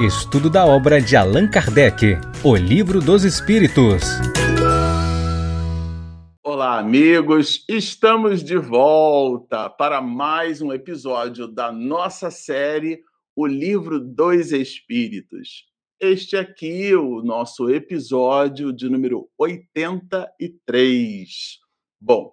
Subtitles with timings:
[0.00, 4.04] Estudo da obra de Allan Kardec, O Livro dos Espíritos.
[6.40, 7.64] Olá, amigos!
[7.68, 13.00] Estamos de volta para mais um episódio da nossa série
[13.34, 15.64] O Livro dos Espíritos.
[15.98, 21.58] Este aqui, o nosso episódio de número 83.
[22.00, 22.32] Bom,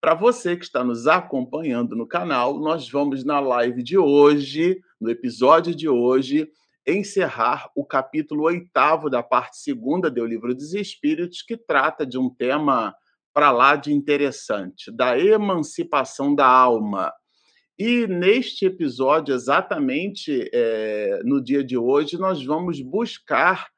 [0.00, 5.08] para você que está nos acompanhando no canal, nós vamos na live de hoje, no
[5.08, 6.50] episódio de hoje,
[6.86, 12.28] encerrar o capítulo oitavo da parte segunda do Livro dos Espíritos, que trata de um
[12.28, 12.94] tema
[13.32, 17.12] para lá de interessante, da emancipação da alma.
[17.78, 23.68] E neste episódio, exatamente é, no dia de hoje, nós vamos buscar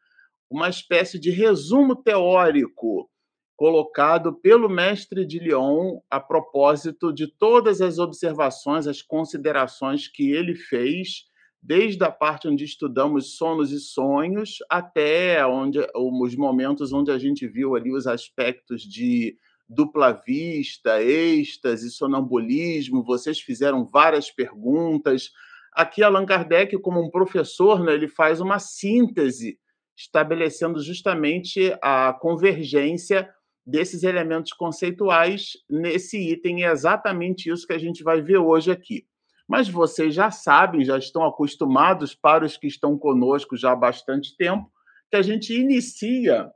[0.51, 3.09] uma espécie de resumo teórico
[3.57, 10.55] colocado pelo mestre de Lyon a propósito de todas as observações, as considerações que ele
[10.55, 11.25] fez,
[11.67, 17.49] desde a parte onde estudamos sonos e sonhos até onde os momentos onde a gente
[17.49, 19.37] viu ali os aspectos de
[19.69, 23.03] dupla vista, êxtase, sonambulismo.
[23.03, 25.33] Vocês fizeram várias perguntas.
[25.73, 29.59] Aqui Allan Kardec, como um professor, né, ele faz uma síntese
[29.97, 33.29] estabelecendo justamente a convergência
[33.67, 36.65] desses elementos conceituais nesse item.
[36.65, 39.05] É exatamente isso que a gente vai ver hoje aqui.
[39.47, 44.37] Mas vocês já sabem, já estão acostumados, para os que estão conosco já há bastante
[44.37, 44.71] tempo,
[45.11, 46.51] que a gente inicia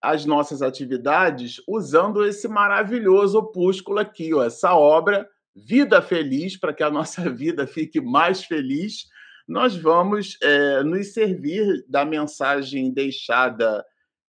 [0.00, 6.82] as nossas atividades usando esse maravilhoso opúsculo aqui, ó, essa obra Vida Feliz, para que
[6.82, 9.06] a nossa vida fique mais feliz.
[9.48, 13.84] Nós vamos é, nos servir da mensagem deixada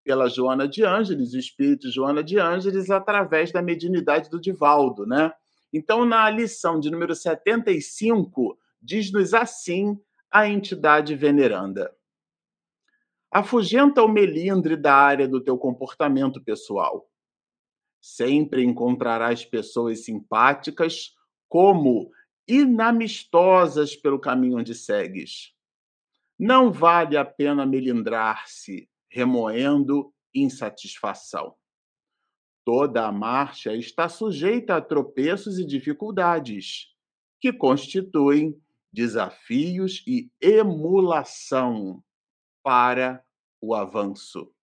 [0.06, 5.34] pela Joana de Ângeles, o espírito Joana de Ângeles, através da mediunidade do Divaldo, né?
[5.72, 10.00] Então, na lição de número 75, diz-nos assim
[10.32, 11.94] a entidade veneranda.
[13.30, 17.10] Afugenta o melindre da área do teu comportamento pessoal.
[18.00, 21.14] Sempre encontrarás pessoas simpáticas
[21.50, 22.10] como
[22.48, 25.54] inamistosas pelo caminho onde segues.
[26.40, 31.56] Não vale a pena melindrar-se, remoendo insatisfação.
[32.68, 36.94] Toda a marcha está sujeita a tropeços e dificuldades,
[37.40, 38.62] que constituem
[38.92, 42.04] desafios e emulação
[42.62, 43.24] para
[43.62, 44.54] o avanço.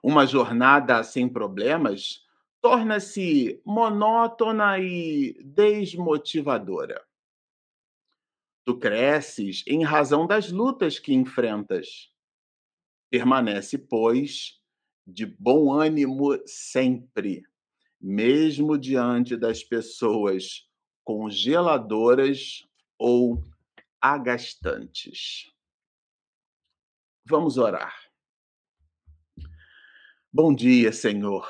[0.00, 2.24] Uma jornada sem problemas
[2.62, 7.04] torna-se monótona e desmotivadora.
[8.64, 12.14] Tu cresces em razão das lutas que enfrentas
[13.10, 14.59] Permanece, pois,
[15.12, 17.42] de bom ânimo sempre,
[18.00, 20.68] mesmo diante das pessoas
[21.04, 22.66] congeladoras
[22.98, 23.42] ou
[24.00, 25.52] agastantes.
[27.26, 27.94] Vamos orar.
[30.32, 31.48] Bom dia, Senhor.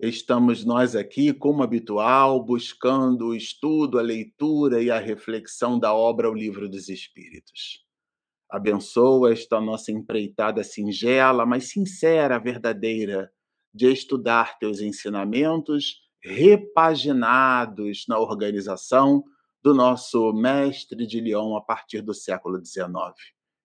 [0.00, 6.30] Estamos nós aqui, como habitual, buscando o estudo, a leitura e a reflexão da obra
[6.30, 7.87] O Livro dos Espíritos.
[8.50, 13.30] Abençoa esta nossa empreitada singela, mas sincera, verdadeira,
[13.74, 19.22] de estudar teus ensinamentos repaginados na organização
[19.62, 22.88] do nosso mestre de Lyon a partir do século XIX.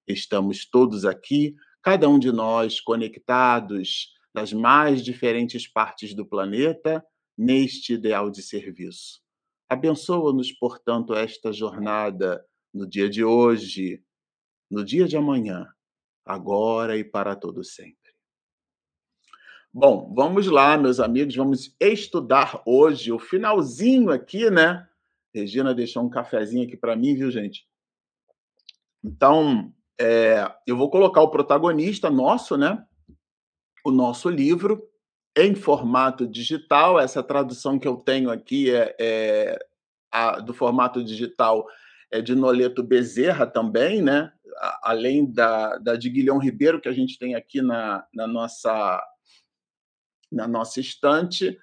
[0.07, 7.05] Estamos todos aqui, cada um de nós conectados nas mais diferentes partes do planeta,
[7.38, 9.21] neste ideal de serviço.
[9.69, 14.03] Abençoa-nos, portanto, esta jornada no dia de hoje,
[14.73, 15.72] no dia de amanhã,
[16.25, 17.95] agora e para todo sempre.
[19.72, 24.88] Bom, vamos lá, meus amigos, vamos estudar hoje o finalzinho aqui, né?
[25.33, 27.67] Regina deixou um cafezinho aqui para mim, viu, gente?
[29.03, 32.83] Então, é, eu vou colocar o protagonista nosso, né?
[33.85, 34.89] O nosso livro
[35.35, 37.00] em formato digital.
[37.00, 39.59] Essa tradução que eu tenho aqui é, é
[40.12, 41.67] a, do formato digital
[42.12, 44.31] é de Noleto Bezerra também, né?
[44.81, 49.03] Além da, da de Guilhom Ribeiro, que a gente tem aqui na, na, nossa,
[50.31, 51.57] na nossa estante,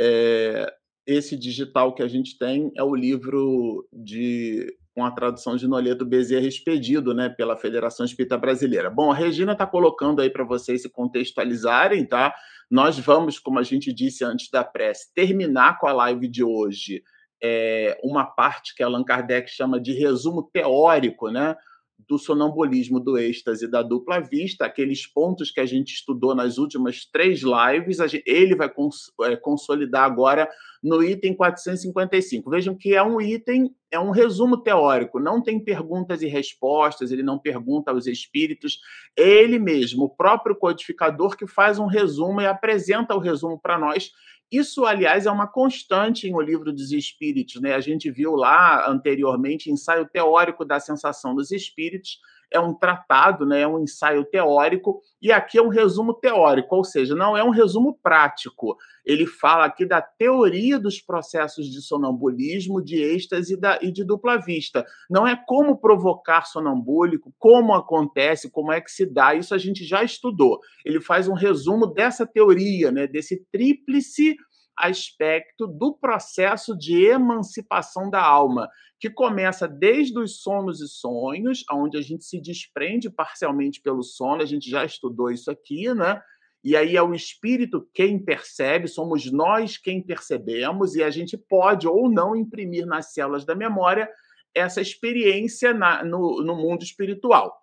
[0.00, 0.72] é,
[1.06, 6.06] esse digital que a gente tem é o livro de com a tradução de Noleto
[6.06, 8.88] Bezerra expedido né, pela Federação Espírita Brasileira.
[8.88, 12.34] Bom, a Regina está colocando aí para vocês se contextualizarem, tá?
[12.70, 17.02] Nós vamos, como a gente disse antes da prece, terminar com a live de hoje
[17.42, 21.54] é, uma parte que Allan Kardec chama de resumo teórico, né?
[21.98, 27.04] Do sonambulismo, do êxtase, da dupla vista, aqueles pontos que a gente estudou nas últimas
[27.04, 30.48] três lives, ele vai cons é, consolidar agora
[30.82, 32.48] no item 455.
[32.48, 37.22] Vejam que é um item, é um resumo teórico, não tem perguntas e respostas, ele
[37.22, 38.78] não pergunta aos espíritos,
[39.16, 44.12] ele mesmo, o próprio codificador, que faz um resumo e apresenta o resumo para nós
[44.50, 47.60] isso, aliás, é uma constante em O Livro dos Espíritos.
[47.60, 47.74] Né?
[47.74, 52.20] A gente viu lá anteriormente ensaio teórico da sensação dos espíritos.
[52.52, 53.62] É um tratado, né?
[53.62, 57.50] é um ensaio teórico, e aqui é um resumo teórico, ou seja, não é um
[57.50, 58.76] resumo prático.
[59.04, 64.04] Ele fala aqui da teoria dos processos de sonambulismo, de êxtase e, da, e de
[64.04, 64.86] dupla vista.
[65.10, 69.84] Não é como provocar sonambúlico, como acontece, como é que se dá, isso a gente
[69.84, 70.60] já estudou.
[70.84, 73.08] Ele faz um resumo dessa teoria, né?
[73.08, 74.35] desse tríplice
[74.76, 78.68] aspecto do processo de emancipação da alma,
[78.98, 84.42] que começa desde os sonos e sonhos, onde a gente se desprende parcialmente pelo sono,
[84.42, 86.20] a gente já estudou isso aqui, né?
[86.64, 91.86] E aí é o espírito quem percebe, somos nós quem percebemos, e a gente pode
[91.86, 94.10] ou não imprimir nas células da memória
[94.54, 97.54] essa experiência na, no, no mundo espiritual.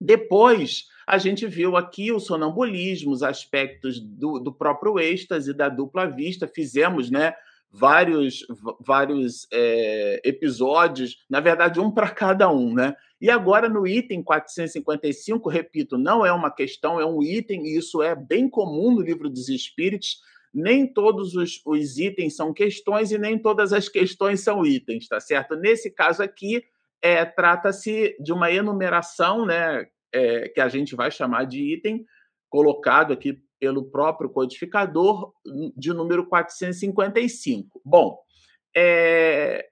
[0.00, 6.06] Depois, a gente viu aqui o sonambulismo, os aspectos do, do próprio êxtase, da dupla
[6.06, 7.34] vista, fizemos né,
[7.70, 8.46] vários,
[8.80, 12.72] vários é, episódios, na verdade, um para cada um.
[12.72, 12.96] Né?
[13.20, 18.02] E agora, no item 455, repito, não é uma questão, é um item, e isso
[18.02, 20.22] é bem comum no livro dos Espíritos.
[20.54, 25.20] Nem todos os, os itens são questões e nem todas as questões são itens, tá
[25.20, 25.56] certo?
[25.56, 26.64] Nesse caso aqui,
[27.02, 32.04] é, trata-se de uma enumeração, né, é, que a gente vai chamar de item,
[32.48, 35.32] colocado aqui pelo próprio codificador,
[35.76, 37.80] de número 455.
[37.84, 38.18] Bom,
[38.76, 39.68] é,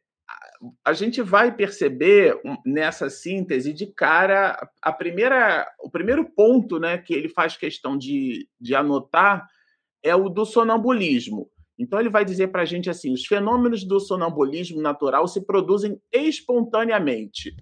[0.85, 7.15] a gente vai perceber nessa síntese de cara a primeira, o primeiro ponto né, que
[7.15, 9.47] ele faz questão de, de anotar
[10.03, 11.51] é o do sonambulismo.
[11.79, 15.99] Então, ele vai dizer para a gente assim: os fenômenos do sonambulismo natural se produzem
[16.13, 17.55] espontaneamente.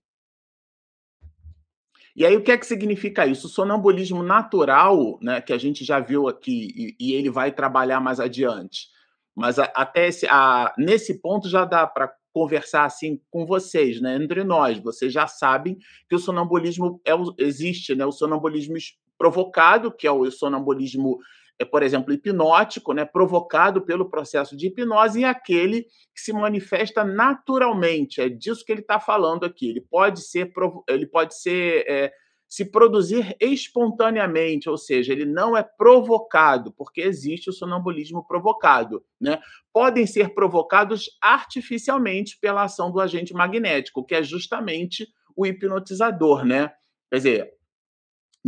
[2.19, 3.47] E aí, o que é que significa isso?
[3.47, 8.01] O sonambulismo natural, né, que a gente já viu aqui, e, e ele vai trabalhar
[8.01, 8.89] mais adiante.
[9.37, 14.17] Mas a, até esse, a, nesse ponto já dá para conversar assim com vocês, né,
[14.17, 14.81] entre nós.
[14.81, 15.79] Vocês já sabem
[16.09, 18.75] que o sonambulismo é, existe, né, o sonambulismo
[19.17, 21.21] provocado, que é o sonambulismo
[21.59, 25.83] é, por exemplo, hipnótico, né, provocado pelo processo de hipnose, e aquele
[26.15, 28.21] que se manifesta naturalmente.
[28.21, 29.69] É disso que ele está falando aqui.
[29.69, 30.53] Ele pode ser,
[30.89, 32.13] ele pode ser é,
[32.49, 39.05] se produzir espontaneamente, ou seja, ele não é provocado, porque existe o sonambulismo provocado.
[39.21, 39.39] Né?
[39.73, 46.45] Podem ser provocados artificialmente pela ação do agente magnético, que é justamente o hipnotizador.
[46.45, 46.73] Né?
[47.11, 47.58] Quer dizer,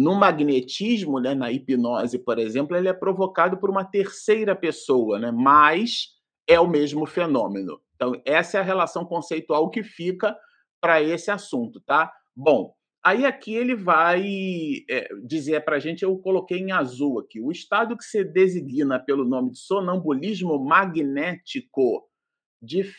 [0.01, 5.31] no magnetismo, né, na hipnose, por exemplo, ele é provocado por uma terceira pessoa, né,
[5.31, 6.17] mas
[6.49, 7.79] é o mesmo fenômeno.
[7.95, 10.35] Então, essa é a relação conceitual que fica
[10.81, 12.11] para esse assunto, tá?
[12.35, 12.73] Bom,
[13.05, 14.25] aí aqui ele vai
[14.89, 18.99] é, dizer para a gente, eu coloquei em azul aqui, o estado que se designa
[18.99, 22.09] pelo nome de sonambulismo magnético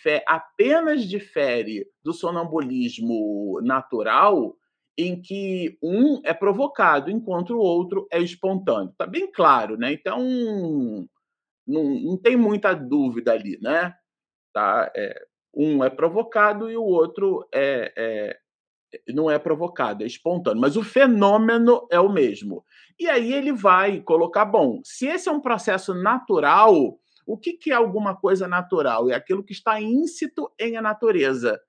[0.03, 4.56] fé apenas difere do sonambulismo natural
[5.03, 8.92] em que um é provocado, enquanto o outro é espontâneo.
[8.92, 9.94] Está bem claro, né?
[9.94, 10.19] Então,
[11.68, 13.94] não, não tem muita dúvida ali, né?
[14.53, 14.92] Tá?
[14.95, 18.38] É, um é provocado e o outro é, é,
[19.13, 20.62] não é provocado, é espontâneo.
[20.62, 22.65] Mas o fenômeno é o mesmo.
[23.00, 27.72] E aí ele vai colocar, bom, se esse é um processo natural, o que, que
[27.72, 29.10] é alguma coisa natural?
[29.10, 31.60] É aquilo que está íncito em a natureza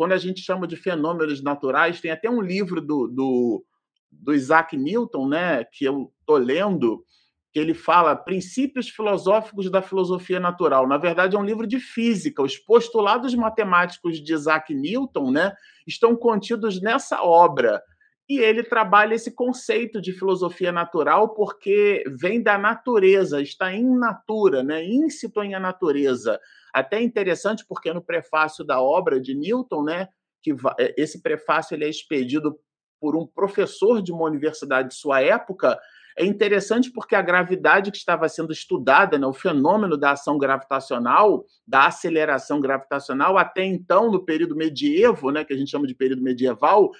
[0.00, 3.62] quando a gente chama de fenômenos naturais, tem até um livro do, do,
[4.10, 7.04] do Isaac Newton, né, que eu estou lendo,
[7.52, 10.88] que ele fala princípios filosóficos da filosofia natural.
[10.88, 12.42] Na verdade, é um livro de física.
[12.42, 15.52] Os postulados matemáticos de Isaac Newton né,
[15.86, 17.82] estão contidos nessa obra.
[18.26, 24.62] E ele trabalha esse conceito de filosofia natural porque vem da natureza, está in natura,
[24.62, 26.40] né, íncito em a natureza.
[26.72, 30.08] Até interessante porque no prefácio da obra de Newton, né,
[30.42, 32.58] que é, esse prefácio ele é expedido
[33.00, 35.78] por um professor de uma universidade de sua época,
[36.18, 41.44] é interessante porque a gravidade que estava sendo estudada, né, o fenômeno da ação gravitacional,
[41.66, 46.22] da aceleração gravitacional, até então, no período medievo, né, que a gente chama de período
[46.22, 46.90] medieval,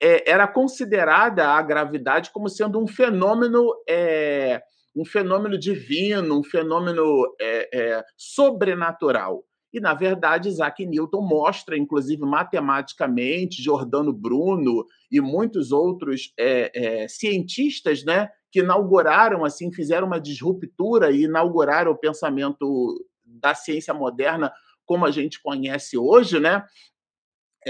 [0.00, 4.62] é, era considerada a gravidade como sendo um fenômeno é,
[4.94, 9.44] um fenômeno divino, um fenômeno é, é, sobrenatural.
[9.72, 16.70] E, na verdade, Isaac Newton mostra, inclusive matematicamente, Giordano Bruno e muitos outros é,
[17.02, 23.92] é, cientistas né, que inauguraram, assim, fizeram uma disruptura e inauguraram o pensamento da ciência
[23.92, 24.50] moderna
[24.86, 26.64] como a gente conhece hoje, né?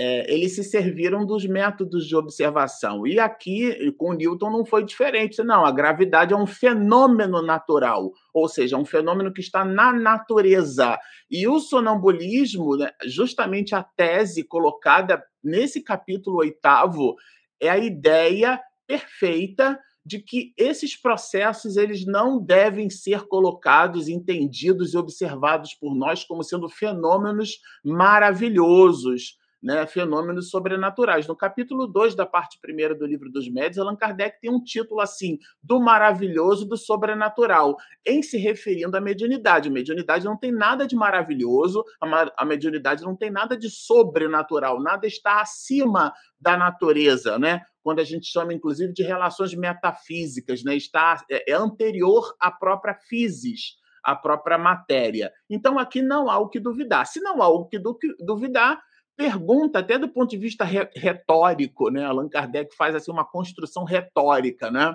[0.01, 3.05] É, eles se serviram dos métodos de observação.
[3.05, 5.43] E aqui, com Newton, não foi diferente.
[5.43, 10.97] Não, a gravidade é um fenômeno natural, ou seja, um fenômeno que está na natureza.
[11.29, 17.17] E o sonambulismo, né, justamente a tese colocada nesse capítulo oitavo,
[17.61, 24.97] é a ideia perfeita de que esses processos eles não devem ser colocados, entendidos e
[24.97, 31.27] observados por nós como sendo fenômenos maravilhosos, né, fenômenos sobrenaturais.
[31.27, 35.01] No capítulo 2 da parte primeira do livro dos Médios, Allan Kardec tem um título
[35.01, 39.69] assim, do maravilhoso do sobrenatural, em se referindo à mediunidade.
[39.69, 44.81] A mediunidade não tem nada de maravilhoso, a, a mediunidade não tem nada de sobrenatural,
[44.81, 47.63] nada está acima da natureza, né?
[47.83, 50.77] Quando a gente chama, inclusive, de relações metafísicas, né?
[50.77, 55.33] Está, é, é anterior à própria physis, à própria matéria.
[55.51, 57.07] Então, aqui não há o que duvidar.
[57.07, 57.81] Se não há o que
[58.21, 58.81] duvidar,
[59.19, 62.05] pergunta, até do ponto de vista retórico, né?
[62.05, 64.95] Allan Kardec faz assim uma construção retórica, né?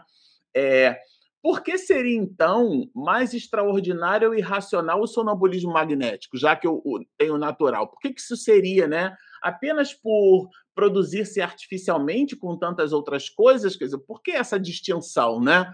[0.56, 0.98] É,
[1.42, 6.82] por que seria, então, mais extraordinário ou irracional o sonambulismo magnético, já que eu
[7.18, 7.89] tenho natural?
[7.89, 9.13] Por que, que isso seria, né?
[9.42, 13.75] Apenas por produzir-se artificialmente com tantas outras coisas?
[13.75, 15.70] Quer dizer, por que essa distinção, né?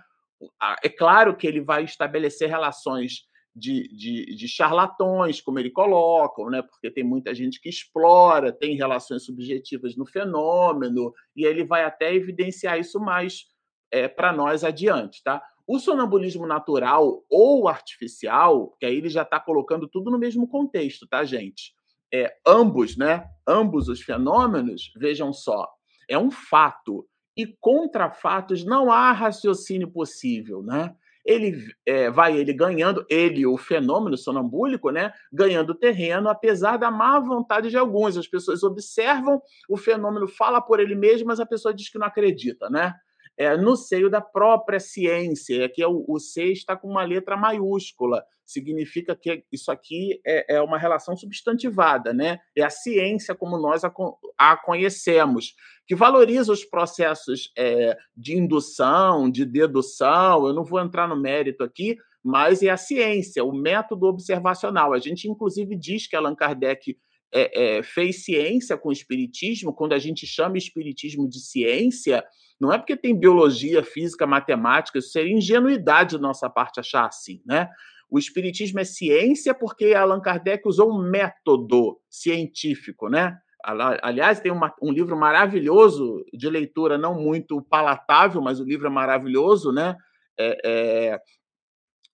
[0.83, 3.28] É claro que ele vai estabelecer relações
[3.59, 6.61] de, de, de, charlatões, como ele coloca, né?
[6.61, 12.13] porque tem muita gente que explora, tem relações subjetivas no fenômeno, e ele vai até
[12.13, 13.45] evidenciar isso mais
[13.91, 15.21] é, para nós adiante.
[15.23, 15.43] Tá?
[15.67, 21.07] O sonambulismo natural ou artificial, que aí ele já está colocando tudo no mesmo contexto,
[21.07, 21.73] tá, gente?
[22.11, 23.29] É, ambos, né?
[23.47, 25.69] Ambos os fenômenos, vejam só,
[26.09, 27.07] é um fato.
[27.37, 30.95] E contra fatos não há raciocínio possível, né?
[31.29, 37.19] Ele é, vai ele ganhando, ele, o fenômeno sonambúlico, né, ganhando terreno, apesar da má
[37.19, 38.17] vontade de alguns.
[38.17, 42.07] As pessoas observam, o fenômeno fala por ele mesmo, mas a pessoa diz que não
[42.07, 42.95] acredita, né?
[43.37, 47.03] É, no seio da própria ciência, é que é o, o C está com uma
[47.03, 52.39] letra maiúscula, significa que isso aqui é, é, uma relação substantivada, né?
[52.57, 53.93] É a ciência como nós a,
[54.37, 55.53] a conhecemos
[55.89, 60.45] que valoriza os processos é, de indução, de dedução.
[60.45, 64.93] Eu não vou entrar no mérito aqui, mas é a ciência, o método observacional.
[64.93, 66.95] A gente, inclusive, diz que Allan Kardec
[67.33, 72.23] é, é, fez ciência com o espiritismo, quando a gente chama espiritismo de ciência,
[72.61, 77.41] não é porque tem biologia, física, matemática, isso seria ingenuidade da nossa parte achar assim,
[77.43, 77.67] né?
[78.11, 83.39] O espiritismo é ciência porque Allan Kardec usou um método científico, né?
[83.63, 88.89] Aliás, tem uma, um livro maravilhoso de leitura, não muito palatável, mas o livro é
[88.89, 89.95] maravilhoso, né?
[90.39, 91.19] É, é,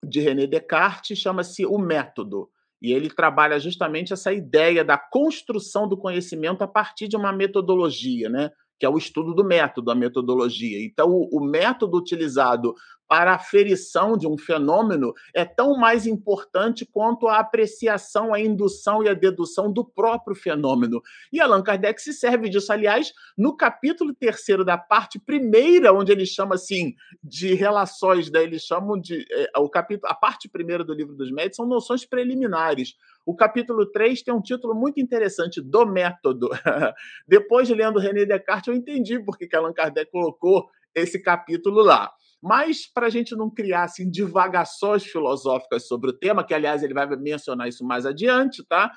[0.03, 2.49] de René Descartes, chama-se O Método.
[2.81, 8.29] E ele trabalha justamente essa ideia da construção do conhecimento a partir de uma metodologia,
[8.29, 8.49] né?
[8.79, 10.83] Que é o estudo do método, a metodologia.
[10.83, 12.75] Então, o, método utilizado
[13.07, 19.03] para a aferição de um fenômeno é tão mais importante quanto a apreciação, a indução
[19.03, 21.01] e a dedução do próprio fenômeno.
[21.31, 26.25] E Allan Kardec se serve disso, aliás, no capítulo terceiro da parte primeira, onde ele
[26.25, 28.43] chama assim de relações, né?
[28.43, 32.05] eles chamam de é, o capítulo, a parte primeira do livro dos médios são noções
[32.05, 32.95] preliminares.
[33.25, 36.49] O capítulo 3 tem um título muito interessante, do método.
[37.27, 42.13] Depois de lendo René Descartes, eu entendi por que Allan Kardec colocou esse capítulo lá.
[42.41, 46.93] Mas, para a gente não criar assim, divagações filosóficas sobre o tema, que, aliás, ele
[46.93, 48.91] vai mencionar isso mais adiante, tá?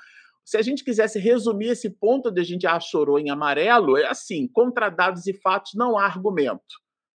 [0.45, 4.05] Se a gente quisesse resumir esse ponto de a gente ah, chorou em amarelo, é
[4.05, 6.61] assim: contra dados e fatos não há argumento,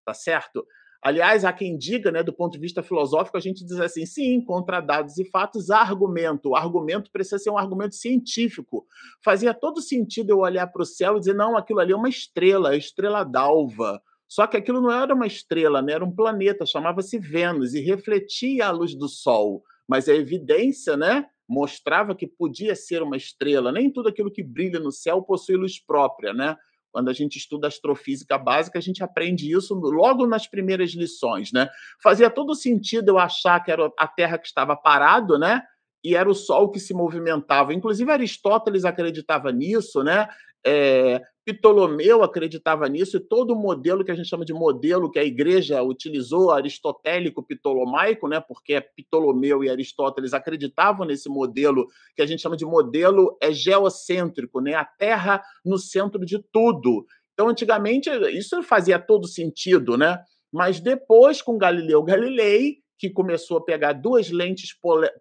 [0.05, 0.67] tá certo?
[1.05, 4.41] Aliás, há quem diga, né, do ponto de vista filosófico, a gente diz assim: sim,
[4.41, 6.51] contra dados e fatos há argumento.
[6.51, 8.87] O argumento precisa ser um argumento científico.
[9.23, 12.09] Fazia todo sentido eu olhar para o céu e dizer: não, aquilo ali é uma
[12.09, 14.03] estrela, a estrela d'alva
[14.35, 15.93] só que aquilo não era uma estrela, né?
[15.93, 19.63] era um planeta, chamava-se Vênus e refletia a luz do Sol.
[19.87, 23.71] Mas a evidência né, mostrava que podia ser uma estrela.
[23.71, 26.33] Nem tudo aquilo que brilha no céu possui luz própria.
[26.33, 26.57] Né?
[26.95, 31.51] Quando a gente estuda astrofísica básica, a gente aprende isso logo nas primeiras lições.
[31.51, 31.69] Né?
[32.01, 35.61] Fazia todo sentido eu achar que era a Terra que estava parado, né?
[36.05, 37.75] e era o Sol que se movimentava.
[37.75, 40.29] Inclusive, Aristóteles acreditava nisso, né?
[40.67, 45.19] É, Ptolomeu acreditava nisso, e todo o modelo que a gente chama de modelo que
[45.19, 52.27] a igreja utilizou, aristotélico ptolomaico, né, porque Ptolomeu e Aristóteles acreditavam nesse modelo que a
[52.27, 57.05] gente chama de modelo é geocêntrico, né, a Terra no centro de tudo.
[57.35, 60.19] Então, antigamente, isso fazia todo sentido, né?
[60.53, 64.71] Mas depois, com Galileu Galilei, que começou a pegar duas lentes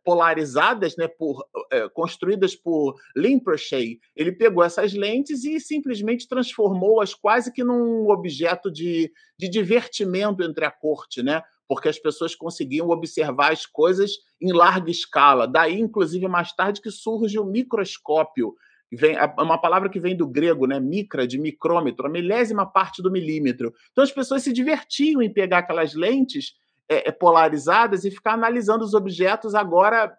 [0.03, 3.99] polarizadas, né, por, é, construídas por Rinpoche.
[4.15, 10.65] Ele pegou essas lentes e simplesmente transformou-as quase que num objeto de, de divertimento entre
[10.65, 11.41] a corte, né?
[11.67, 15.47] porque as pessoas conseguiam observar as coisas em larga escala.
[15.47, 18.53] Daí, inclusive, mais tarde que surge o microscópio,
[18.91, 23.01] vem é uma palavra que vem do grego, né, micra de micrômetro, a milésima parte
[23.01, 23.73] do milímetro.
[23.91, 26.53] Então as pessoas se divertiam em pegar aquelas lentes
[26.93, 30.15] é, é, polarizadas e ficar analisando os objetos agora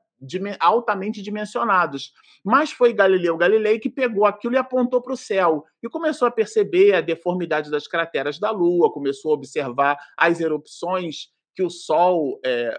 [0.61, 2.13] altamente dimensionados.
[2.43, 6.31] Mas foi Galileu Galilei que pegou aquilo e apontou para o céu e começou a
[6.31, 12.41] perceber a deformidade das crateras da Lua, começou a observar as erupções que o Sol
[12.45, 12.79] é,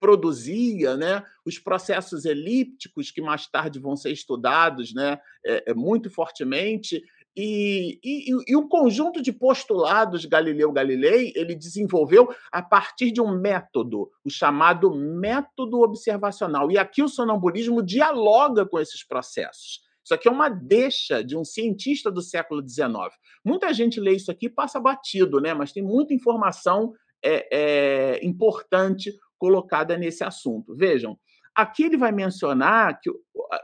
[0.00, 6.10] produzia, né, os processos elípticos que mais tarde vão ser estudados, né, é, é muito
[6.10, 7.02] fortemente,
[7.36, 13.38] e, e, e, um conjunto de postulados Galileu Galilei ele desenvolveu a partir de um
[13.38, 16.70] método, o chamado método observacional.
[16.70, 19.80] E aqui o sonambulismo dialoga com esses processos.
[20.02, 23.12] Isso aqui é uma deixa de um cientista do século XIX.
[23.44, 25.52] Muita gente lê isso aqui e passa batido, né?
[25.52, 30.74] mas tem muita informação é, é, importante colocada nesse assunto.
[30.74, 31.18] Vejam,
[31.54, 33.10] aqui ele vai mencionar que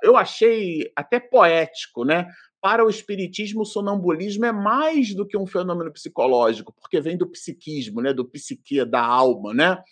[0.02, 2.26] eu achei até poético, né?
[2.62, 7.28] Para o espiritismo, o sonambulismo é mais do que um fenômeno psicológico, porque vem do
[7.28, 9.83] psiquismo, né, do psique, da alma, né?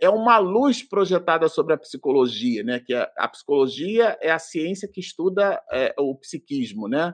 [0.00, 2.78] É uma luz projetada sobre a psicologia, né?
[2.78, 7.12] Que a, a psicologia é a ciência que estuda é, o psiquismo, né?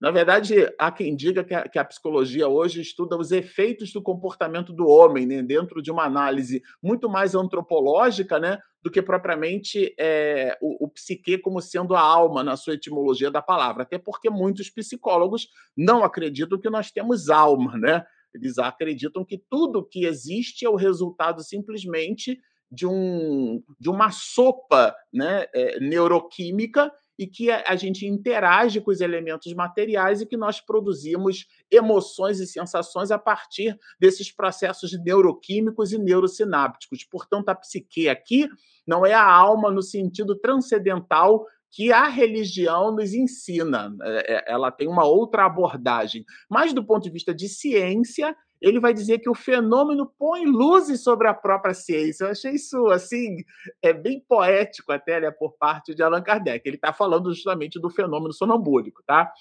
[0.00, 4.02] Na verdade, há quem diga que a, que a, psicologia hoje estuda os efeitos do
[4.02, 9.94] comportamento do homem, né, dentro de uma análise muito mais antropológica, né, do que propriamente
[9.98, 13.82] é, o, o psique como sendo a alma na sua etimologia da palavra.
[13.82, 18.04] Até porque muitos psicólogos não acreditam que nós temos alma, né?
[18.34, 22.38] Eles acreditam que tudo que existe é o resultado simplesmente
[22.70, 29.00] de, um, de uma sopa né, é, neuroquímica e que a gente interage com os
[29.00, 35.98] elementos materiais e que nós produzimos emoções e sensações a partir desses processos neuroquímicos e
[35.98, 37.02] neurosinápticos.
[37.04, 38.48] Portanto, a psique aqui
[38.86, 43.94] não é a alma no sentido transcendental que a religião nos ensina.
[44.02, 46.24] É, é, ela tem uma outra abordagem.
[46.48, 51.02] Mas, do ponto de vista de ciência, ele vai dizer que o fenômeno põe luzes
[51.02, 52.24] sobre a própria ciência.
[52.24, 53.36] Eu achei isso assim
[53.82, 56.66] é bem poético até né, por parte de Allan Kardec.
[56.66, 59.32] Ele está falando justamente do fenômeno sonambúlico, tá?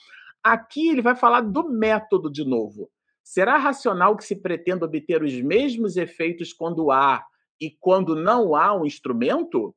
[0.43, 2.89] Aqui ele vai falar do método de novo.
[3.23, 7.25] Será racional que se pretenda obter os mesmos efeitos quando há
[7.59, 9.75] e quando não há um instrumento?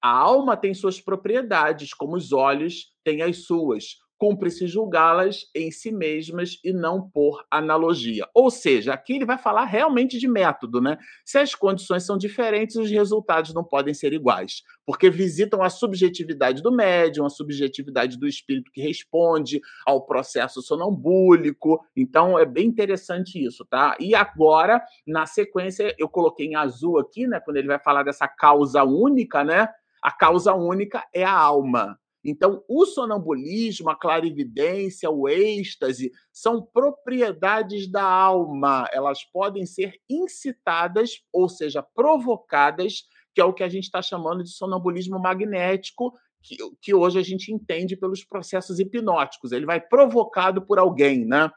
[0.00, 5.90] A alma tem suas propriedades, como os olhos têm as suas cumpre-se julgá-las em si
[5.90, 8.24] mesmas e não por analogia.
[8.32, 10.96] Ou seja, aqui ele vai falar realmente de método, né?
[11.24, 16.62] Se as condições são diferentes, os resultados não podem ser iguais, porque visitam a subjetividade
[16.62, 21.84] do médium, a subjetividade do espírito que responde ao processo sonambúlico.
[21.96, 23.96] Então é bem interessante isso, tá?
[23.98, 28.28] E agora, na sequência, eu coloquei em azul aqui, né, quando ele vai falar dessa
[28.28, 29.68] causa única, né?
[30.00, 31.98] A causa única é a alma.
[32.24, 38.88] Então, o sonambulismo, a clarividência, o êxtase são propriedades da alma.
[38.92, 43.02] Elas podem ser incitadas, ou seja, provocadas,
[43.34, 47.22] que é o que a gente está chamando de sonambulismo magnético, que, que hoje a
[47.22, 49.52] gente entende pelos processos hipnóticos.
[49.52, 51.50] Ele vai provocado por alguém, né?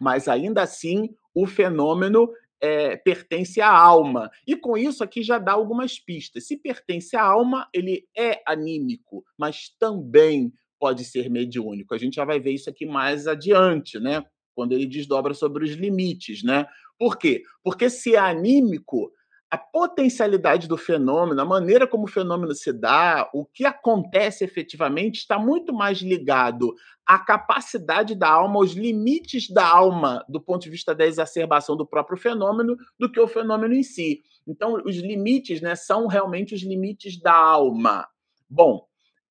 [0.00, 2.28] Mas ainda assim, o fenômeno
[2.60, 4.30] é, pertence à alma.
[4.46, 6.46] E com isso aqui já dá algumas pistas.
[6.46, 11.94] Se pertence à alma, ele é anímico, mas também pode ser mediúnico.
[11.94, 14.24] A gente já vai ver isso aqui mais adiante, né?
[14.54, 16.66] Quando ele desdobra sobre os limites, né?
[16.98, 17.42] Por quê?
[17.62, 19.12] Porque se é anímico,
[19.50, 25.16] a potencialidade do fenômeno, a maneira como o fenômeno se dá, o que acontece efetivamente,
[25.16, 26.72] está muito mais ligado
[27.04, 31.84] à capacidade da alma, aos limites da alma, do ponto de vista da exacerbação do
[31.84, 34.22] próprio fenômeno, do que o fenômeno em si.
[34.46, 38.06] Então, os limites né, são realmente os limites da alma.
[38.48, 38.86] Bom,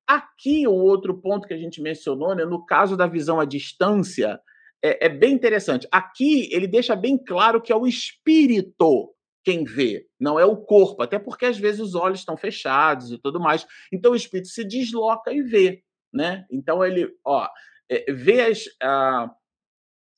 [0.06, 4.38] aqui o outro ponto que a gente mencionou, né, no caso da visão à distância,
[4.82, 5.88] é, é bem interessante.
[5.90, 11.02] Aqui ele deixa bem claro que é o espírito quem vê, não é o corpo,
[11.02, 13.66] até porque às vezes os olhos estão fechados e tudo mais.
[13.92, 16.46] Então o espírito se desloca e vê, né?
[16.50, 17.48] Então ele, ó,
[17.90, 19.30] é, vê as, a,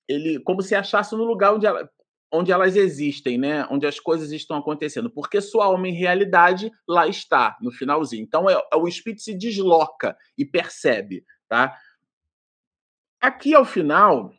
[0.08, 1.88] ele como se achasse no lugar onde, ela,
[2.32, 3.66] onde elas existem, né?
[3.70, 8.24] Onde as coisas estão acontecendo, porque sua alma em realidade lá está no finalzinho.
[8.24, 11.78] Então é, é o espírito se desloca e percebe, tá?
[13.20, 14.32] Aqui ao final,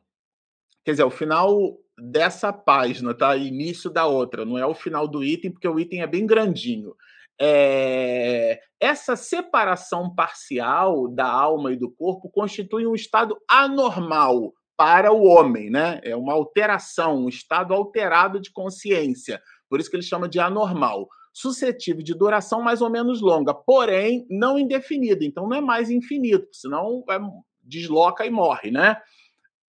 [0.84, 3.36] quer dizer, ao final dessa página, tá?
[3.38, 6.94] Início da outra, não é o final do item, porque o item é bem grandinho.
[7.40, 8.60] É...
[8.80, 15.70] Essa separação parcial da alma e do corpo constitui um estado anormal para o homem,
[15.70, 16.02] né?
[16.04, 19.42] É uma alteração, um estado alterado de consciência.
[19.70, 21.08] Por isso que ele chama de anormal.
[21.32, 25.24] Suscetível de duração mais ou menos longa, porém não indefinida.
[25.24, 27.18] Então não é mais infinito, senão é,
[27.64, 29.02] desloca e morre, né?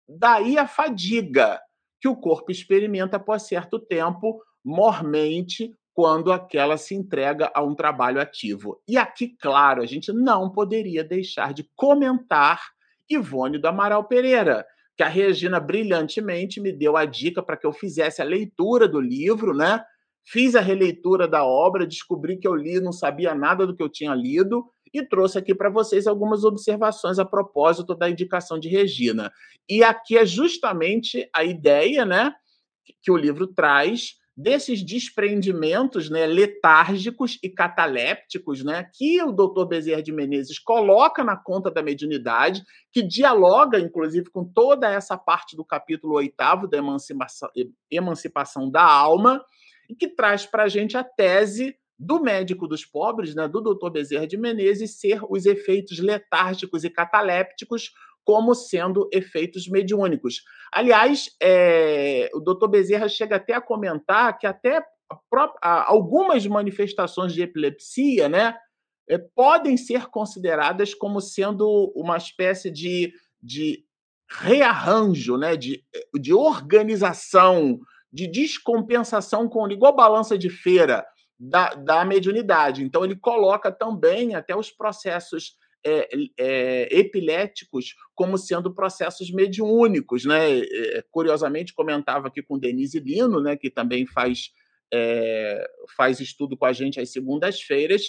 [0.08, 1.60] Daí a fadiga
[2.02, 8.20] que o corpo experimenta após certo tempo, mormente, quando aquela se entrega a um trabalho
[8.20, 8.82] ativo.
[8.88, 12.60] E aqui, claro, a gente não poderia deixar de comentar
[13.08, 17.72] Ivone do Amaral Pereira, que a Regina brilhantemente me deu a dica para que eu
[17.72, 19.80] fizesse a leitura do livro, né?
[20.24, 23.88] Fiz a releitura da obra, descobri que eu li, não sabia nada do que eu
[23.88, 29.32] tinha lido e trouxe aqui para vocês algumas observações a propósito da indicação de Regina.
[29.68, 32.34] E aqui é justamente a ideia, né,
[33.02, 40.02] que o livro traz desses desprendimentos né, letárgicos e catalépticos né, que o doutor Bezerra
[40.02, 45.64] de Menezes coloca na conta da mediunidade, que dialoga, inclusive, com toda essa parte do
[45.64, 47.50] capítulo oitavo da emancipação,
[47.90, 49.44] emancipação da alma,
[49.88, 53.90] e que traz para a gente a tese do médico dos pobres, né, do doutor
[53.90, 57.92] Bezerra de Menezes, ser os efeitos letárgicos e catalépticos
[58.24, 60.42] como sendo efeitos mediúnicos.
[60.72, 64.84] Aliás, é, o doutor Bezerra chega até a comentar que até
[65.60, 68.56] algumas manifestações de epilepsia né,
[69.08, 73.84] é, podem ser consideradas como sendo uma espécie de, de
[74.28, 75.84] rearranjo, né, de,
[76.18, 77.78] de organização,
[78.12, 81.04] de descompensação com igual balança de feira
[81.42, 82.84] da, da mediunidade.
[82.84, 90.24] Então, ele coloca também até os processos é, é, epiléticos como sendo processos mediúnicos.
[90.24, 90.60] Né?
[90.60, 94.50] É, curiosamente, comentava aqui com Denise Lino, né, que também faz,
[94.92, 98.02] é, faz estudo com a gente às segundas-feiras,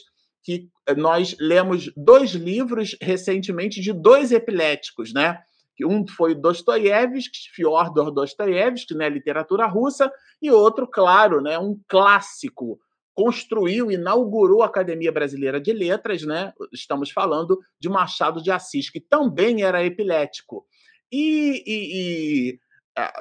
[0.44, 5.40] que nós lemos dois livros recentemente de dois epiléticos, né?
[5.82, 12.78] Um foi Dostoiévski, Fyodor Dostoiévski, né, literatura russa, e outro, claro, né, um clássico,
[13.14, 16.54] construiu, inaugurou a Academia Brasileira de Letras, né?
[16.72, 20.66] Estamos falando de Machado de Assis, que também era epilético.
[21.12, 22.60] E, e, e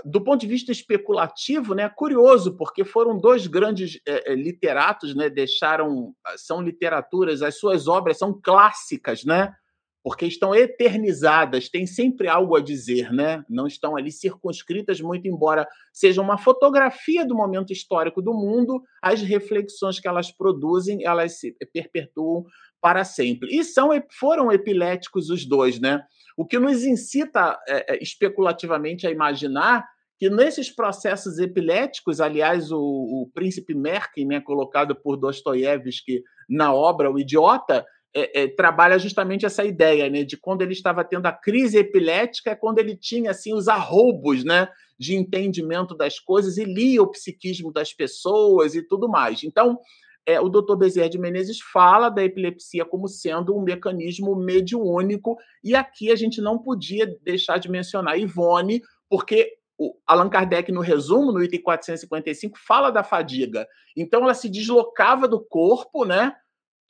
[0.05, 6.14] do ponto de vista especulativo, né, curioso, porque foram dois grandes é, literatos, né, deixaram,
[6.37, 9.55] são literaturas, as suas obras são clássicas, né,
[10.02, 13.44] porque estão eternizadas, têm sempre algo a dizer, né?
[13.48, 19.22] Não estão ali circunscritas, muito embora seja uma fotografia do momento histórico do mundo, as
[19.22, 22.44] reflexões que elas produzem, elas se perpetuam
[22.80, 23.56] para sempre.
[23.56, 26.02] E são, foram epiléticos os dois, né?
[26.36, 29.86] O que nos incita é, é especulativamente a imaginar
[30.18, 37.10] que nesses processos epiléticos, aliás, o, o príncipe Merkin, né, colocado por Dostoiévski na obra
[37.10, 37.84] O Idiota,
[38.14, 42.51] é, é, trabalha justamente essa ideia, né, de quando ele estava tendo a crise epilética,
[42.51, 47.11] é quando ele tinha assim os arroubos, né, de entendimento das coisas e lia o
[47.11, 49.42] psiquismo das pessoas e tudo mais.
[49.42, 49.79] Então,
[50.25, 50.77] é, o Dr.
[50.77, 56.40] Bezerra de Menezes fala da epilepsia como sendo um mecanismo mediúnico, e aqui a gente
[56.40, 62.57] não podia deixar de mencionar Ivone, porque o Allan Kardec, no resumo, no item 455,
[62.57, 63.66] fala da fadiga.
[63.96, 66.33] Então, ela se deslocava do corpo, né?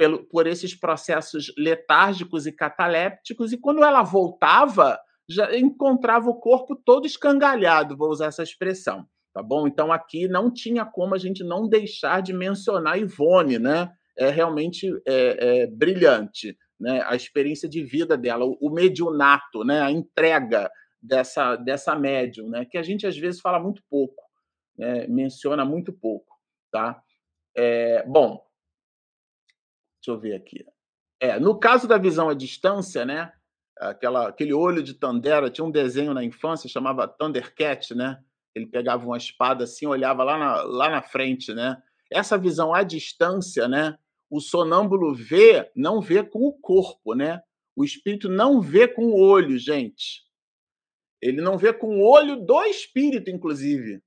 [0.03, 6.75] Pelo, por esses processos letárgicos e catalépticos, e quando ela voltava, já encontrava o corpo
[6.75, 9.65] todo escangalhado, vou usar essa expressão, tá bom?
[9.65, 13.93] Então aqui não tinha como a gente não deixar de mencionar Ivone, né?
[14.19, 17.01] É realmente é, é, brilhante, né?
[17.07, 19.83] A experiência de vida dela, o, o mediunato, né?
[19.83, 20.69] A entrega
[21.01, 22.65] dessa dessa médium, né?
[22.65, 24.21] Que a gente às vezes fala muito pouco,
[24.77, 25.07] né?
[25.07, 26.35] menciona muito pouco,
[26.73, 27.01] tá?
[27.57, 28.43] É, bom,
[30.03, 30.67] Deixa eu ver aqui.
[31.21, 33.33] É, no caso da visão à distância, né?
[33.79, 38.21] Aquela, aquele olho de Tandera, tinha um desenho na infância, chamava Thundercat, né?
[38.53, 41.81] Ele pegava uma espada assim, olhava lá na, lá na frente, né?
[42.11, 43.97] Essa visão à distância, né?
[44.29, 47.41] O sonâmbulo vê, não vê com o corpo, né?
[47.77, 50.25] O espírito não vê com o olho, gente.
[51.21, 54.03] Ele não vê com o olho do espírito, inclusive.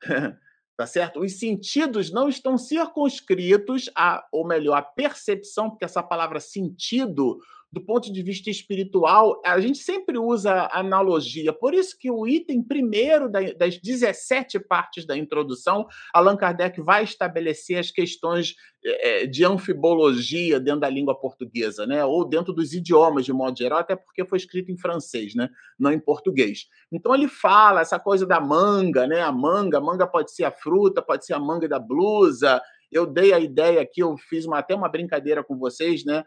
[0.80, 1.20] tá certo?
[1.20, 7.38] Os sentidos não estão circunscritos a, ou melhor, a percepção, porque essa palavra sentido
[7.72, 11.52] do ponto de vista espiritual, a gente sempre usa analogia.
[11.52, 17.78] Por isso que o item primeiro das 17 partes da introdução, Allan Kardec vai estabelecer
[17.78, 22.04] as questões é, de anfibologia dentro da língua portuguesa, né?
[22.04, 25.48] ou dentro dos idiomas, de modo geral, até porque foi escrito em francês, né?
[25.78, 26.66] não em português.
[26.90, 29.20] Então ele fala essa coisa da manga, né?
[29.20, 32.60] a manga, a manga pode ser a fruta, pode ser a manga da blusa.
[32.90, 36.24] Eu dei a ideia aqui, eu fiz uma, até uma brincadeira com vocês, né?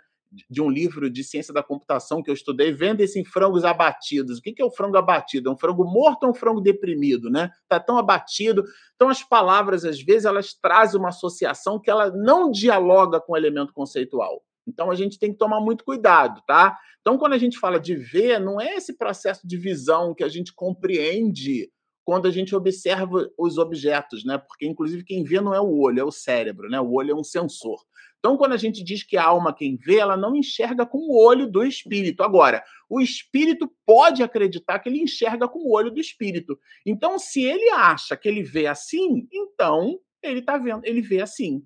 [0.50, 4.40] De um livro de ciência da computação que eu estudei, vendem-se frangos abatidos.
[4.40, 5.50] O que é o frango abatido?
[5.50, 7.52] É um frango morto ou um frango deprimido, né?
[7.64, 8.64] Está tão abatido.
[8.96, 13.38] Então, as palavras, às vezes, elas trazem uma associação que ela não dialoga com o
[13.38, 14.44] elemento conceitual.
[14.68, 16.78] Então, a gente tem que tomar muito cuidado, tá?
[17.02, 20.30] Então, quando a gente fala de ver, não é esse processo de visão que a
[20.30, 21.70] gente compreende
[22.06, 24.38] quando a gente observa os objetos, né?
[24.38, 26.80] Porque, inclusive, quem vê não é o olho, é o cérebro, né?
[26.80, 27.80] O olho é um sensor.
[28.24, 31.22] Então, quando a gente diz que a alma quem vê, ela não enxerga com o
[31.22, 32.24] olho do espírito.
[32.24, 36.58] Agora, o espírito pode acreditar que ele enxerga com o olho do espírito.
[36.86, 41.66] Então, se ele acha que ele vê assim, então ele está vendo, ele vê assim.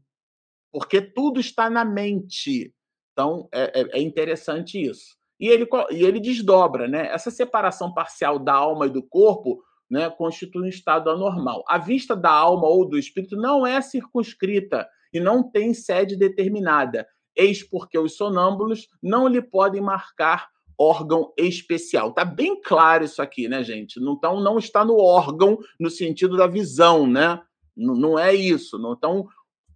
[0.71, 2.73] Porque tudo está na mente.
[3.13, 5.15] Então, é, é, é interessante isso.
[5.39, 7.05] E ele, e ele desdobra, né?
[7.13, 11.63] Essa separação parcial da alma e do corpo né, constitui um estado anormal.
[11.67, 17.07] A vista da alma ou do espírito não é circunscrita e não tem sede determinada.
[17.35, 22.13] Eis porque os sonâmbulos não lhe podem marcar órgão especial.
[22.13, 23.99] Tá bem claro isso aqui, né, gente?
[23.99, 27.41] Então não está no órgão no sentido da visão, né?
[27.75, 28.77] Não, não é isso.
[28.77, 29.27] Não, então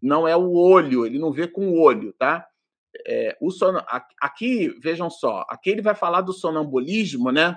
[0.01, 2.47] não é o olho, ele não vê com o olho, tá?
[3.07, 3.73] É, o son...
[4.19, 7.55] Aqui, vejam só, aqui ele vai falar do sonambulismo, né?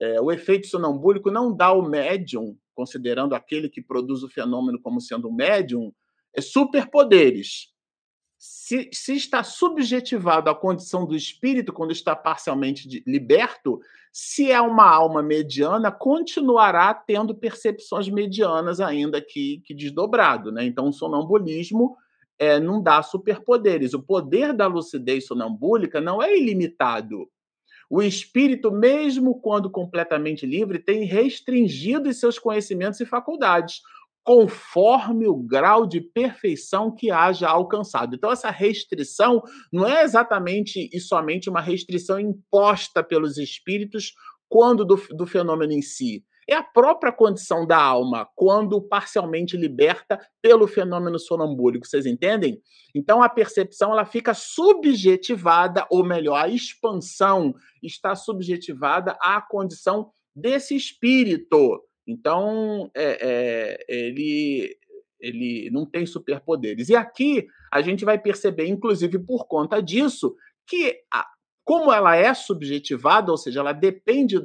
[0.00, 5.00] É, o efeito sonambúlico não dá ao médium, considerando aquele que produz o fenômeno como
[5.00, 5.92] sendo um médium,
[6.40, 7.72] superpoderes.
[8.38, 13.80] Se, se, está subjetivado à condição do espírito quando está parcialmente liberto,
[14.12, 20.52] se é uma alma mediana, continuará tendo percepções medianas ainda que, que desdobrado.
[20.52, 20.64] Né?
[20.66, 21.96] Então, o sonambulismo
[22.38, 23.94] é, não dá superpoderes.
[23.94, 27.28] O poder da lucidez sonambúlica não é ilimitado.
[27.88, 33.80] O espírito, mesmo quando completamente livre, tem restringido seus conhecimentos e faculdades
[34.24, 38.16] conforme o grau de perfeição que haja alcançado.
[38.16, 44.14] Então, essa restrição não é exatamente e somente uma restrição imposta pelos espíritos
[44.48, 46.24] quando do, do fenômeno em si.
[46.48, 52.60] É a própria condição da alma, quando parcialmente liberta pelo fenômeno sonambúlico, vocês entendem?
[52.94, 60.76] Então a percepção ela fica subjetivada, ou melhor, a expansão está subjetivada à condição desse
[60.76, 61.80] espírito.
[62.06, 64.76] Então, é, é, ele,
[65.20, 66.88] ele não tem superpoderes.
[66.88, 70.34] E aqui a gente vai perceber, inclusive por conta disso,
[70.66, 71.26] que a,
[71.64, 74.36] como ela é subjetivada, ou seja, ela depende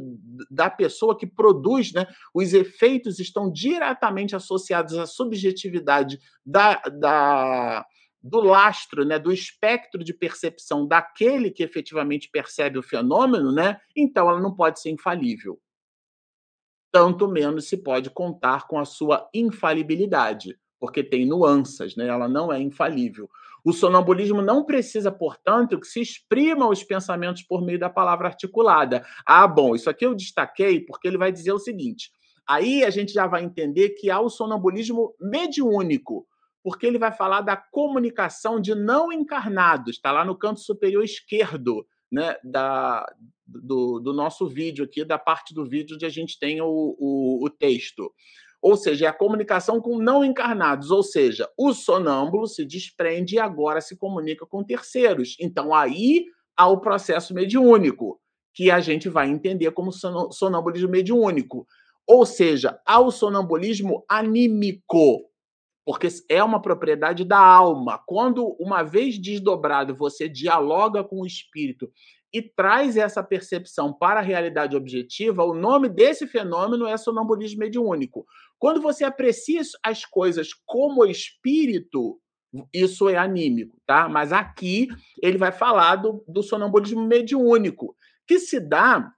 [0.49, 2.07] da pessoa que produz, né?
[2.33, 7.85] os efeitos estão diretamente associados à subjetividade da, da,
[8.23, 9.19] do lastro, né?
[9.19, 13.77] do espectro de percepção daquele que efetivamente percebe o fenômeno, né?
[13.95, 15.59] então ela não pode ser infalível
[16.91, 22.07] tanto menos se pode contar com a sua infalibilidade, porque tem nuances, né?
[22.07, 23.29] ela não é infalível.
[23.63, 29.05] O sonambulismo não precisa, portanto, que se exprimam os pensamentos por meio da palavra articulada.
[29.25, 32.09] Ah, bom, isso aqui eu destaquei porque ele vai dizer o seguinte:
[32.47, 36.25] aí a gente já vai entender que há o sonambulismo mediúnico,
[36.63, 41.85] porque ele vai falar da comunicação de não encarnados, está lá no canto superior esquerdo
[42.11, 43.05] né, da,
[43.45, 47.45] do, do, nosso vídeo aqui, da parte do vídeo onde a gente tem o, o,
[47.45, 48.11] o texto.
[48.61, 53.39] Ou seja, é a comunicação com não encarnados, ou seja, o sonâmbulo se desprende e
[53.39, 55.37] agora se comunica com terceiros.
[55.39, 56.25] Então, aí
[56.57, 58.19] há o processo mediúnico,
[58.53, 61.65] que a gente vai entender como sonambulismo mediúnico.
[62.05, 65.21] Ou seja, há o sonambulismo anímico,
[65.89, 67.99] porque é uma propriedade da alma.
[68.05, 71.91] Quando, uma vez desdobrado, você dialoga com o espírito
[72.31, 78.23] e traz essa percepção para a realidade objetiva, o nome desse fenômeno é sonambulismo mediúnico.
[78.59, 82.21] Quando você aprecia as coisas como espírito,
[82.71, 84.07] isso é anímico, tá?
[84.07, 84.89] Mas aqui
[85.23, 87.95] ele vai falar do, do sonambulismo mediúnico,
[88.27, 89.11] que se dá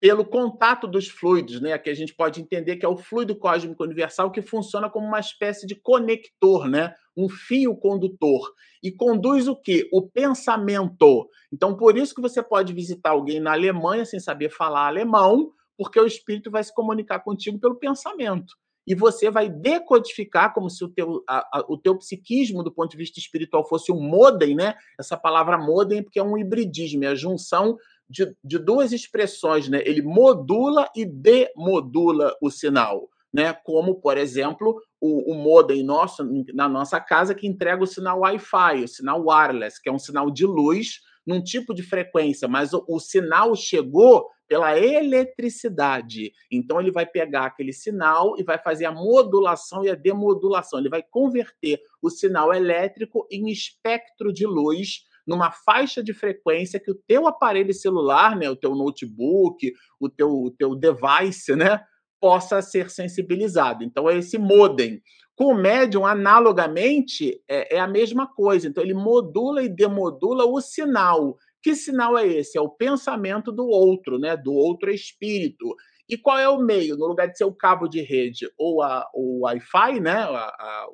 [0.00, 1.76] pelo contato dos fluidos, né?
[1.78, 5.18] Que a gente pode entender que é o fluido cósmico universal que funciona como uma
[5.18, 6.94] espécie de conector, né?
[7.16, 9.88] Um fio condutor e conduz o que?
[9.92, 11.28] O pensamento.
[11.52, 15.98] Então, por isso que você pode visitar alguém na Alemanha sem saber falar alemão, porque
[15.98, 18.54] o espírito vai se comunicar contigo pelo pensamento.
[18.88, 22.90] e você vai decodificar como se o teu, a, a, o teu psiquismo, do ponto
[22.90, 24.76] de vista espiritual, fosse um modem, né?
[24.98, 27.76] Essa palavra modem, porque é um hibridismo, é a junção
[28.08, 29.82] de, de duas expressões, né?
[29.84, 33.08] Ele modula e demodula o sinal.
[33.30, 38.20] Né, como, por exemplo, o, o modem nosso, na nossa casa, que entrega o sinal
[38.20, 42.72] Wi-Fi, o sinal wireless, que é um sinal de luz num tipo de frequência, mas
[42.72, 46.32] o, o sinal chegou pela eletricidade.
[46.50, 50.80] Então, ele vai pegar aquele sinal e vai fazer a modulação e a demodulação.
[50.80, 56.90] Ele vai converter o sinal elétrico em espectro de luz numa faixa de frequência que
[56.90, 61.80] o teu aparelho celular, né, o teu notebook, o teu, o teu device, né,
[62.18, 63.84] possa ser sensibilizado.
[63.84, 65.02] Então, é esse modem.
[65.36, 68.66] Com o médium, analogamente, é, é a mesma coisa.
[68.66, 71.36] Então, ele modula e demodula o sinal.
[71.62, 72.56] Que sinal é esse?
[72.56, 74.36] É o pensamento do outro, né?
[74.36, 75.76] do outro espírito.
[76.08, 76.96] E qual é o meio?
[76.96, 80.22] No lugar de ser o cabo de rede ou a, o Wi-Fi, né?
[80.22, 80.88] A, a,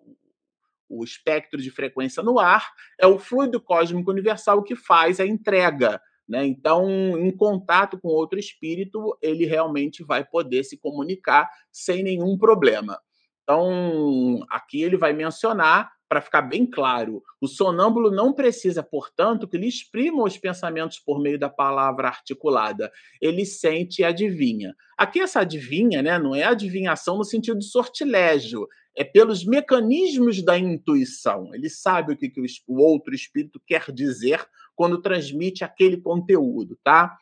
[0.98, 6.00] o espectro de frequência no ar, é o fluido cósmico universal que faz a entrega.
[6.28, 6.46] Né?
[6.46, 12.98] Então, em contato com outro espírito, ele realmente vai poder se comunicar sem nenhum problema.
[13.42, 19.58] Então, aqui ele vai mencionar, para ficar bem claro, o sonâmbulo não precisa, portanto, que
[19.58, 22.88] lhe exprima os pensamentos por meio da palavra articulada.
[23.20, 24.76] Ele sente e adivinha.
[24.96, 30.56] Aqui, essa adivinha né, não é adivinhação no sentido de sortilégio, é pelos mecanismos da
[30.56, 31.52] intuição.
[31.52, 34.46] Ele sabe o que, que o outro espírito quer dizer
[34.76, 37.18] quando transmite aquele conteúdo, tá?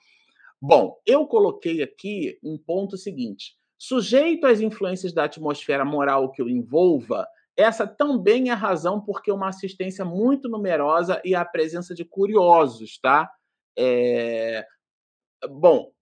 [0.61, 6.49] Bom, eu coloquei aqui um ponto seguinte: sujeito às influências da atmosfera moral que o
[6.51, 7.27] envolva,
[7.57, 12.99] essa também é a razão porque uma assistência muito numerosa e a presença de curiosos,
[12.99, 13.31] tá?
[13.79, 14.65] É...
[15.51, 15.93] Bom,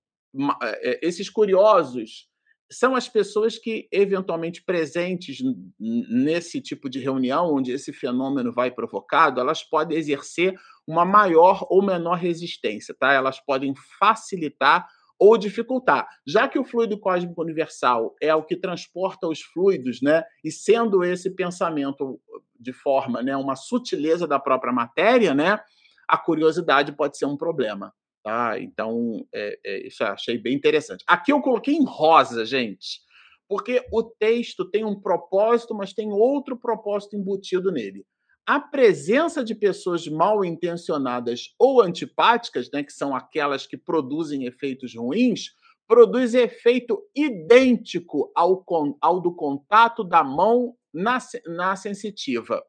[0.62, 2.28] é, esses curiosos
[2.72, 5.38] são as pessoas que, eventualmente presentes
[5.78, 10.54] nesse tipo de reunião, onde esse fenômeno vai provocado, elas podem exercer
[10.86, 13.12] uma maior ou menor resistência, tá?
[13.12, 14.86] Elas podem facilitar
[15.20, 16.08] ou dificultar.
[16.26, 20.24] Já que o fluido cósmico universal é o que transporta os fluidos, né?
[20.42, 22.18] E sendo esse pensamento
[22.58, 25.60] de forma, né, uma sutileza da própria matéria, né?
[26.08, 27.92] A curiosidade pode ser um problema.
[28.22, 28.58] Tá?
[28.58, 31.04] Então, é, é, isso eu achei bem interessante.
[31.06, 33.00] Aqui eu coloquei em rosa, gente,
[33.48, 38.06] porque o texto tem um propósito, mas tem outro propósito embutido nele.
[38.50, 44.92] A presença de pessoas mal intencionadas ou antipáticas, né, que são aquelas que produzem efeitos
[44.96, 45.54] ruins,
[45.86, 48.64] produz efeito idêntico ao,
[49.00, 52.60] ao do contato da mão na, na sensitiva.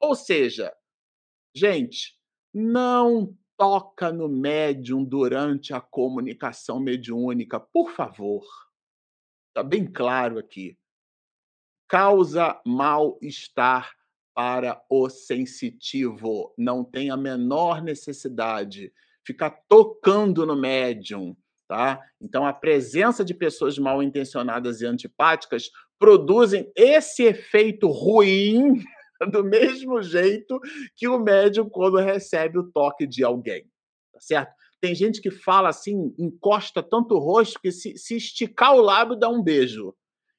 [0.00, 0.74] Ou seja,
[1.54, 2.18] gente,
[2.52, 8.42] não toca no médium durante a comunicação mediúnica, por favor.
[9.50, 10.76] Está bem claro aqui.
[11.86, 13.97] Causa mal-estar
[14.38, 16.54] para o sensitivo.
[16.56, 18.92] Não tem a menor necessidade.
[19.26, 21.36] Ficar tocando no médium.
[21.66, 22.00] Tá?
[22.22, 28.80] Então, a presença de pessoas mal intencionadas e antipáticas produzem esse efeito ruim
[29.32, 30.60] do mesmo jeito
[30.96, 33.64] que o médium quando recebe o toque de alguém,
[34.12, 34.54] tá certo?
[34.80, 39.16] Tem gente que fala assim, encosta tanto o rosto que se, se esticar o lábio
[39.16, 39.92] dá um beijo.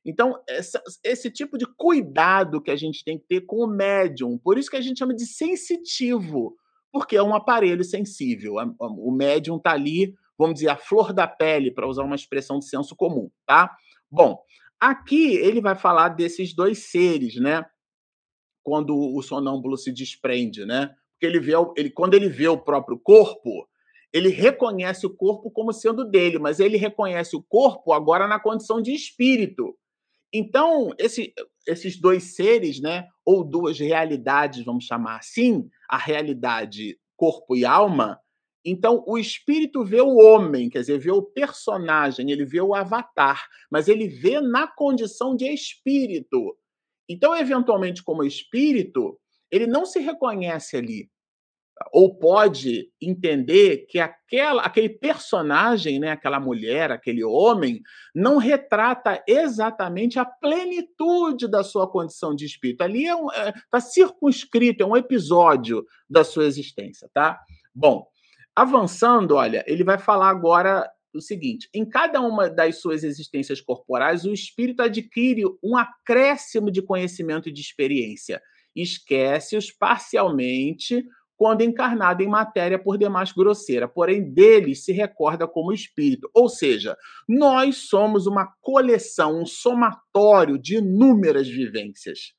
[0.05, 4.37] Então, essa, esse tipo de cuidado que a gente tem que ter com o médium,
[4.37, 6.55] por isso que a gente chama de sensitivo,
[6.91, 8.55] porque é um aparelho sensível.
[8.79, 12.67] O médium está ali, vamos dizer, a flor da pele, para usar uma expressão de
[12.67, 13.75] senso comum, tá?
[14.09, 14.41] Bom,
[14.79, 17.65] aqui ele vai falar desses dois seres, né?
[18.69, 20.91] quando o sonâmbulo se desprende, né?
[21.13, 23.67] Porque ele vê, ele, quando ele vê o próprio corpo,
[24.13, 28.79] ele reconhece o corpo como sendo dele, mas ele reconhece o corpo agora na condição
[28.79, 29.75] de espírito.
[30.33, 31.33] Então, esse,
[31.67, 38.19] esses dois seres, né, ou duas realidades, vamos chamar assim, a realidade corpo e alma,
[38.63, 43.47] então o espírito vê o homem, quer dizer, vê o personagem, ele vê o avatar,
[43.71, 46.55] mas ele vê na condição de espírito.
[47.07, 51.09] Então, eventualmente, como espírito, ele não se reconhece ali.
[51.91, 57.81] Ou pode entender que aquela, aquele personagem, né, aquela mulher, aquele homem,
[58.13, 62.81] não retrata exatamente a plenitude da sua condição de espírito.
[62.81, 67.39] Ali está é um, é, tá circunscrito, é um episódio da sua existência, tá?
[67.73, 68.05] Bom,
[68.55, 74.25] avançando, olha, ele vai falar agora o seguinte: em cada uma das suas existências corporais,
[74.25, 78.41] o espírito adquire um acréscimo de conhecimento e de experiência.
[78.75, 81.03] Esquece-os parcialmente
[81.39, 86.29] quando encarnado em matéria por demais grosseira, porém dele se recorda como espírito.
[86.33, 86.97] Ou seja,
[87.29, 92.33] nós somos uma coleção, um somatório de inúmeras vivências.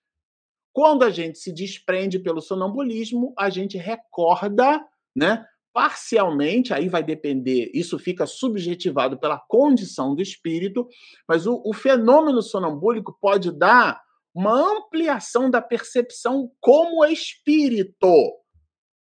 [0.70, 4.78] Quando a gente se desprende pelo sonambulismo, a gente recorda,
[5.16, 10.86] né, parcialmente, aí vai depender, isso fica subjetivado pela condição do espírito,
[11.26, 13.98] mas o, o fenômeno sonambúlico pode dar
[14.34, 18.36] uma ampliação da percepção como espírito.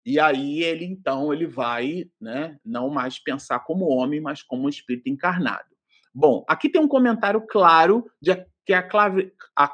[0.06, 4.68] E aí ele então ele vai, né, não mais pensar como homem, mas como um
[4.68, 5.66] espírito encarnado.
[6.14, 8.32] Bom, aqui tem um comentário claro de
[8.64, 9.68] que a, clave, a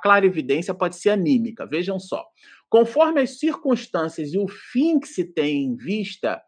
[0.75, 1.67] pode ser anímica.
[1.67, 2.27] Vejam só.
[2.69, 6.43] Conforme as circunstâncias e o fim que se tem em vista,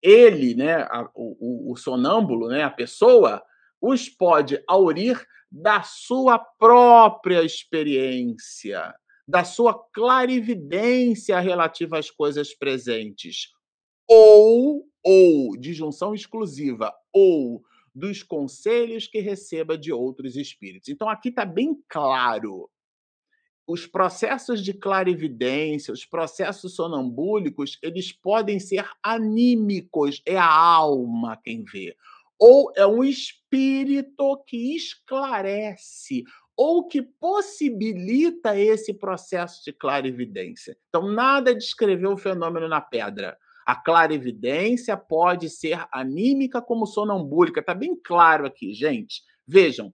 [0.00, 3.42] ele, né, a, o, o sonâmbulo, né, a pessoa,
[3.80, 5.20] os pode aurir
[5.50, 8.94] da sua própria experiência,
[9.26, 13.48] da sua clarividência relativa às coisas presentes,
[14.08, 17.62] ou, ou, disjunção exclusiva, ou
[17.94, 20.88] dos conselhos que receba de outros espíritos.
[20.88, 22.68] Então aqui está bem claro.
[23.66, 31.64] Os processos de clarividência, os processos sonambúlicos, eles podem ser anímicos, é a alma quem
[31.64, 31.96] vê,
[32.38, 36.24] ou é um espírito que esclarece,
[36.56, 40.76] ou que possibilita esse processo de clarividência.
[40.88, 43.36] Então, nada de escrever o fenômeno na pedra.
[43.66, 47.60] A clarividência pode ser anímica como sonambúlica.
[47.60, 49.22] Está bem claro aqui, gente.
[49.46, 49.92] Vejam,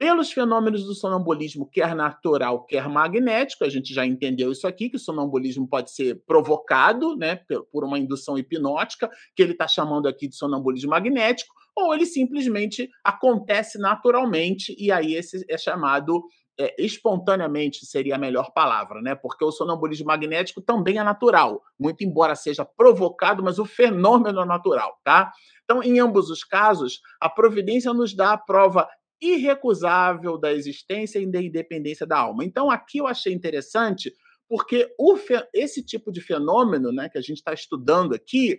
[0.00, 4.96] pelos fenômenos do sonambulismo, quer natural, quer magnético, a gente já entendeu isso aqui, que
[4.96, 7.38] o sonambulismo pode ser provocado né,
[7.70, 12.88] por uma indução hipnótica, que ele está chamando aqui de sonambulismo magnético, ou ele simplesmente
[13.04, 16.22] acontece naturalmente, e aí esse é chamado
[16.58, 19.14] é, espontaneamente seria a melhor palavra, né?
[19.14, 24.44] Porque o sonambulismo magnético também é natural, muito embora seja provocado, mas o fenômeno é
[24.44, 25.32] natural, tá?
[25.64, 28.88] Então, em ambos os casos, a providência nos dá a prova
[29.22, 32.44] irrecusável da existência e da independência da alma.
[32.44, 34.12] Então, aqui eu achei interessante,
[34.48, 35.16] porque o,
[35.54, 38.58] esse tipo de fenômeno né, que a gente está estudando aqui,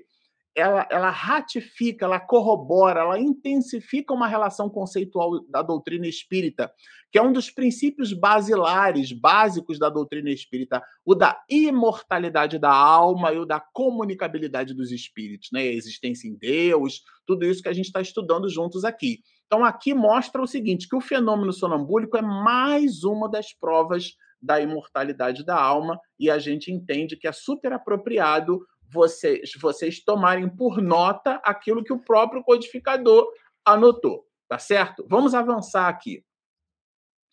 [0.56, 6.72] ela, ela ratifica, ela corrobora, ela intensifica uma relação conceitual da doutrina espírita,
[7.12, 13.32] que é um dos princípios basilares, básicos da doutrina espírita, o da imortalidade da alma
[13.32, 15.62] e o da comunicabilidade dos espíritos, né?
[15.62, 19.20] A existência em Deus, tudo isso que a gente está estudando juntos aqui.
[19.46, 24.60] Então, aqui mostra o seguinte: que o fenômeno sonambúlico é mais uma das provas da
[24.60, 28.60] imortalidade da alma, e a gente entende que é super apropriado
[28.92, 33.28] vocês, vocês tomarem por nota aquilo que o próprio codificador
[33.66, 35.06] anotou, tá certo?
[35.10, 36.24] Vamos avançar aqui.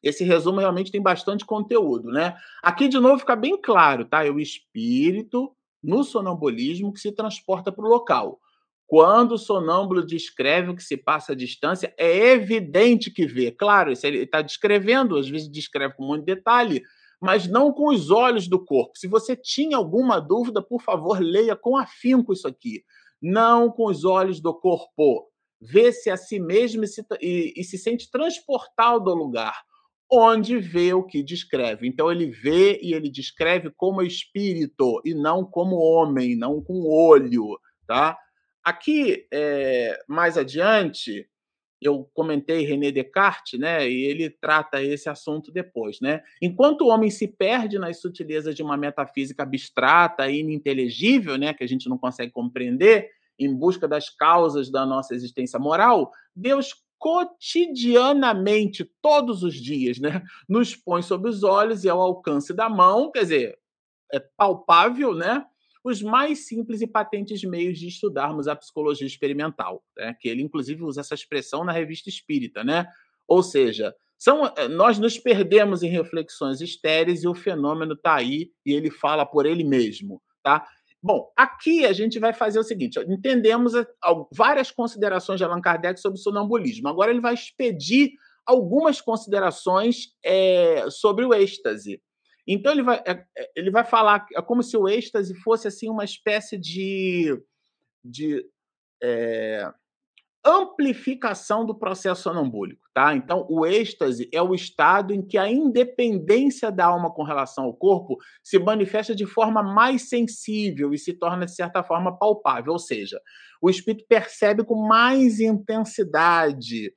[0.03, 2.37] Esse resumo realmente tem bastante conteúdo, né?
[2.63, 4.25] Aqui de novo fica bem claro, tá?
[4.25, 5.53] É o espírito
[5.83, 8.41] no sonambulismo que se transporta para o local.
[8.87, 13.51] Quando o sonâmbulo descreve o que se passa à distância, é evidente que vê.
[13.51, 16.83] Claro, ele está descrevendo, às vezes descreve com muito detalhe,
[17.21, 18.97] mas não com os olhos do corpo.
[18.97, 22.85] Se você tinha alguma dúvida, por favor, leia com afinco isso aqui.
[23.21, 25.29] Não com os olhos do corpo.
[25.61, 29.55] Vê-se a si mesmo e se, e, e se sente transportado ao lugar
[30.11, 31.87] onde vê o que descreve.
[31.87, 37.59] Então ele vê e ele descreve como espírito e não como homem, não com olho,
[37.87, 38.17] tá?
[38.65, 41.29] Aqui, é, mais adiante,
[41.81, 43.89] eu comentei René Descartes, né?
[43.89, 46.23] E ele trata esse assunto depois, né?
[46.43, 51.63] Enquanto o homem se perde nas sutilezas de uma metafísica abstrata e ininteligível, né, que
[51.63, 58.85] a gente não consegue compreender, em busca das causas da nossa existência moral, Deus cotidianamente,
[59.01, 63.21] todos os dias, né, nos põe sob os olhos e ao alcance da mão, quer
[63.21, 63.59] dizer,
[64.13, 65.45] é palpável, né?
[65.89, 70.15] Os mais simples e patentes meios de estudarmos a psicologia experimental, né?
[70.21, 72.87] que ele inclusive usa essa expressão na revista Espírita, né?
[73.27, 78.51] Ou seja, são, eh, nós nos perdemos em reflexões estéreis e o fenômeno está aí
[78.65, 80.67] e ele fala por ele mesmo, tá?
[81.01, 83.73] Bom, aqui a gente vai fazer o seguinte: entendemos
[84.33, 86.89] várias considerações de Allan Kardec sobre o sonambulismo.
[86.89, 88.11] Agora ele vai expedir
[88.45, 92.03] algumas considerações é, sobre o êxtase.
[92.49, 95.91] Então ele vai, é, é, ele vai falar, é como se o êxtase fosse assim
[95.91, 97.39] uma espécie de,
[98.03, 98.43] de
[99.03, 99.71] é,
[100.43, 103.15] amplificação do processo sonambúlico, tá?
[103.15, 107.75] Então o êxtase é o estado em que a independência da alma com relação ao
[107.75, 112.79] corpo se manifesta de forma mais sensível e se torna de certa forma palpável, ou
[112.79, 113.21] seja,
[113.61, 116.95] o espírito percebe com mais intensidade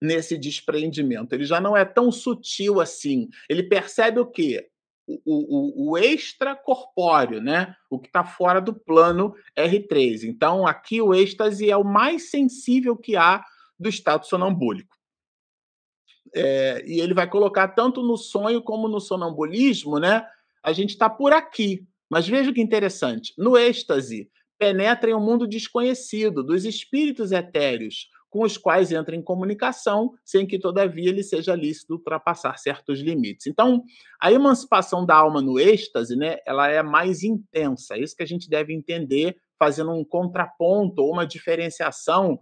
[0.00, 1.32] nesse desprendimento.
[1.32, 3.28] Ele já não é tão sutil assim.
[3.48, 4.68] Ele percebe o quê?
[5.08, 7.74] o, o, o extracorpóreo, né?
[7.88, 10.24] O que está fora do plano R3.
[10.24, 13.42] Então, aqui o êxtase é o mais sensível que há
[13.78, 14.96] do estado sonambúlico.
[16.34, 20.26] É, e ele vai colocar tanto no sonho como no sonambulismo, né?
[20.62, 21.86] A gente está por aqui.
[22.10, 23.32] Mas veja que interessante.
[23.38, 29.22] No êxtase, penetra em um mundo desconhecido, dos espíritos etéreos, com os quais entra em
[29.22, 33.46] comunicação, sem que, todavia, lhe seja lícito ultrapassar certos limites.
[33.46, 33.82] Então,
[34.20, 37.94] a emancipação da alma no êxtase, né, ela é mais intensa.
[37.96, 42.38] É isso que a gente deve entender, fazendo um contraponto ou uma diferenciação,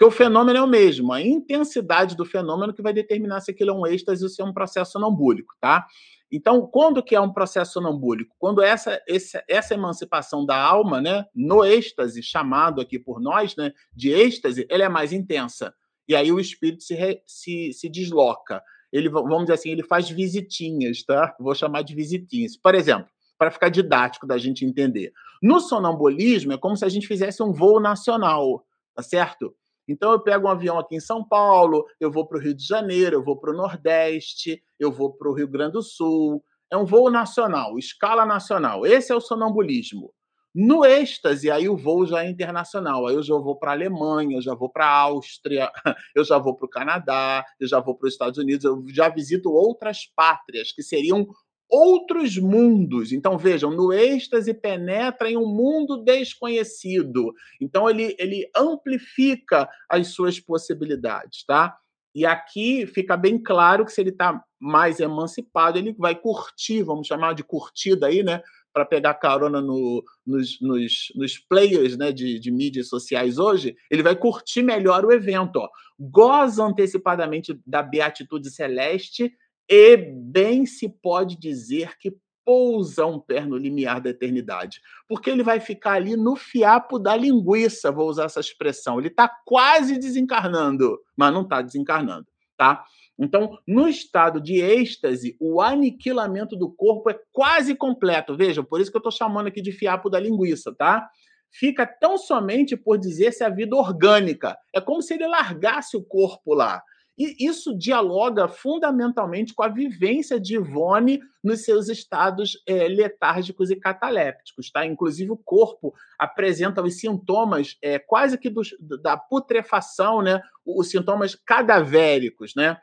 [0.00, 3.70] porque o fenômeno é o mesmo, a intensidade do fenômeno que vai determinar se aquilo
[3.70, 5.86] é um êxtase ou se é um processo sonambúlico, tá?
[6.32, 8.34] Então, quando que é um processo sonambúlico?
[8.38, 13.72] Quando essa, essa, essa emancipação da alma, né, no êxtase, chamado aqui por nós, né,
[13.94, 15.74] de êxtase, ela é mais intensa.
[16.08, 18.62] E aí o espírito se, re, se, se desloca.
[18.92, 21.34] Ele, vamos dizer assim, ele faz visitinhas, tá?
[21.38, 22.56] Vou chamar de visitinhas.
[22.56, 23.08] Por exemplo,
[23.38, 25.12] para ficar didático da gente entender.
[25.42, 29.54] No sonambulismo, é como se a gente fizesse um voo nacional, tá certo?
[29.90, 32.64] Então eu pego um avião aqui em São Paulo, eu vou para o Rio de
[32.64, 36.42] Janeiro, eu vou para o Nordeste, eu vou para o Rio Grande do Sul.
[36.70, 38.86] É um voo nacional, escala nacional.
[38.86, 40.12] Esse é o sonambulismo.
[40.54, 43.06] No êxtase, aí o voo já é internacional.
[43.08, 45.70] Aí eu já vou para a Alemanha, eu já vou para a Áustria,
[46.14, 49.08] eu já vou para o Canadá, eu já vou para os Estados Unidos, eu já
[49.08, 51.26] visito outras pátrias que seriam
[51.70, 53.12] outros mundos.
[53.12, 57.32] Então, vejam, no êxtase penetra em um mundo desconhecido.
[57.60, 61.76] Então, ele, ele amplifica as suas possibilidades, tá?
[62.14, 67.06] E aqui fica bem claro que se ele está mais emancipado, ele vai curtir, vamos
[67.06, 68.42] chamar de curtida aí, né?
[68.72, 74.02] Para pegar carona no, nos, nos, nos, players né, de, de mídias sociais hoje, ele
[74.02, 75.56] vai curtir melhor o evento.
[75.56, 75.68] Ó.
[75.98, 79.32] Goza antecipadamente da beatitude celeste
[79.70, 82.12] e bem se pode dizer que
[82.44, 87.14] pousa um pé no limiar da eternidade, porque ele vai ficar ali no fiapo da
[87.14, 88.98] linguiça, vou usar essa expressão.
[88.98, 92.84] Ele está quase desencarnando, mas não está desencarnando, tá?
[93.16, 98.36] Então, no estado de êxtase, o aniquilamento do corpo é quase completo.
[98.36, 101.08] Vejam, por isso que eu estou chamando aqui de fiapo da linguiça, tá?
[101.52, 104.56] Fica tão somente por dizer-se a vida orgânica.
[104.74, 106.82] É como se ele largasse o corpo lá.
[107.20, 113.76] E isso dialoga fundamentalmente com a vivência de Ivone nos seus estados é, letárgicos e
[113.76, 114.70] catalépticos.
[114.70, 114.86] Tá?
[114.86, 118.62] Inclusive, o corpo apresenta os sintomas é, quase que do,
[119.02, 120.40] da putrefação, né?
[120.64, 122.54] os sintomas cadavéricos.
[122.56, 122.78] Né?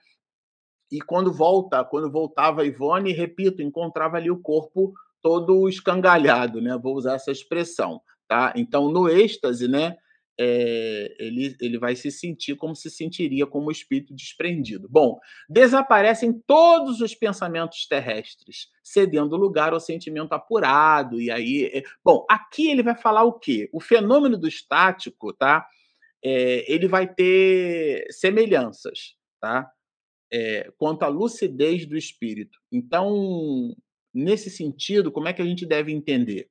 [0.92, 6.78] E quando volta, quando voltava Ivone, repito, encontrava ali o corpo todo escangalhado, né?
[6.78, 8.54] Vou usar essa expressão, tá?
[8.56, 9.98] Então, no êxtase, né?
[10.40, 14.88] É, ele, ele vai se sentir como se sentiria como espírito desprendido.
[14.88, 15.20] Bom,
[15.50, 21.20] desaparecem todos os pensamentos terrestres, cedendo lugar ao sentimento apurado.
[21.20, 21.84] E aí, é...
[22.04, 23.68] bom, aqui ele vai falar o quê?
[23.74, 25.68] O fenômeno do estático, tá?
[26.24, 29.70] É, ele vai ter semelhanças, tá?
[30.78, 32.60] Quanto à lucidez do espírito.
[32.70, 33.74] Então,
[34.14, 36.50] nesse sentido, como é que a gente deve entender?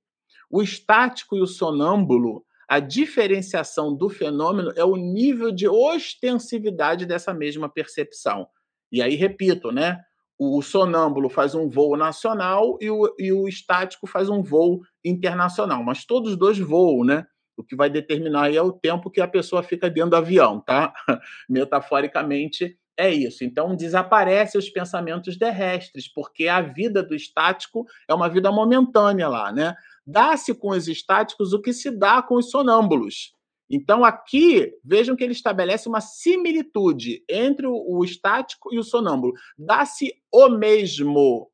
[0.50, 7.32] O estático e o sonâmbulo a diferenciação do fenômeno é o nível de ostensividade dessa
[7.32, 8.48] mesma percepção.
[8.90, 10.00] E aí, repito, né?
[10.38, 15.82] O sonâmbulo faz um voo nacional e o, e o estático faz um voo internacional,
[15.82, 17.24] mas todos os dois voam, né?
[17.56, 20.60] O que vai determinar aí é o tempo que a pessoa fica dentro do avião,
[20.60, 20.92] tá?
[21.48, 23.44] Metaforicamente é isso.
[23.44, 29.52] Então desaparecem os pensamentos terrestres, porque a vida do estático é uma vida momentânea lá,
[29.52, 29.74] né?
[30.06, 33.34] Dá-se com os estáticos o que se dá com os sonâmbulos.
[33.68, 39.32] Então, aqui, vejam que ele estabelece uma similitude entre o, estático e o sonâmbulo.
[39.58, 41.50] Dá-se o mesmo.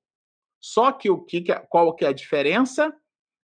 [0.61, 2.95] Só que o que, qual que é a diferença?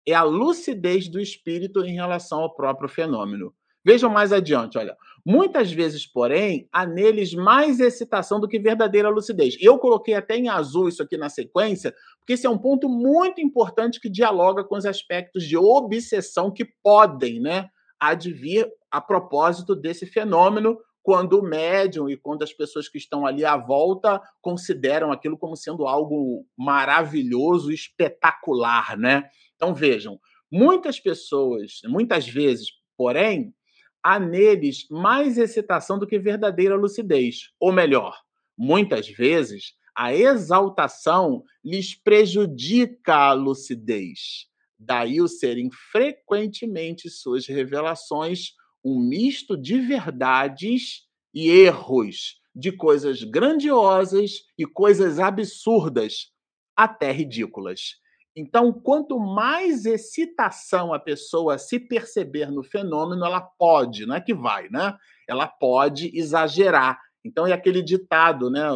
[0.07, 3.55] É a lucidez do espírito em relação ao próprio fenômeno.
[3.89, 4.95] Vejam mais adiante, olha.
[5.25, 9.57] Muitas vezes, porém, há neles mais excitação do que verdadeira lucidez.
[9.59, 13.41] Eu coloquei até em azul isso aqui na sequência, porque esse é um ponto muito
[13.41, 20.05] importante que dialoga com os aspectos de obsessão que podem, né, advir a propósito desse
[20.05, 25.39] fenômeno quando o médium e quando as pessoas que estão ali à volta consideram aquilo
[25.39, 29.31] como sendo algo maravilhoso, espetacular, né?
[29.57, 30.21] Então vejam,
[30.53, 33.55] muitas pessoas, muitas vezes, porém,
[34.03, 37.51] há neles mais excitação do que verdadeira lucidez.
[37.59, 38.17] Ou melhor,
[38.57, 44.47] muitas vezes a exaltação lhes prejudica a lucidez.
[44.79, 48.53] Daí o serem frequentemente suas revelações
[48.85, 56.33] um misto de verdades e erros, de coisas grandiosas e coisas absurdas,
[56.77, 57.97] até ridículas.
[58.39, 64.33] Então, quanto mais excitação a pessoa se perceber no fenômeno, ela pode, não é que
[64.33, 64.97] vai, né?
[65.29, 67.01] Ela pode exagerar.
[67.25, 68.69] Então, é aquele ditado né,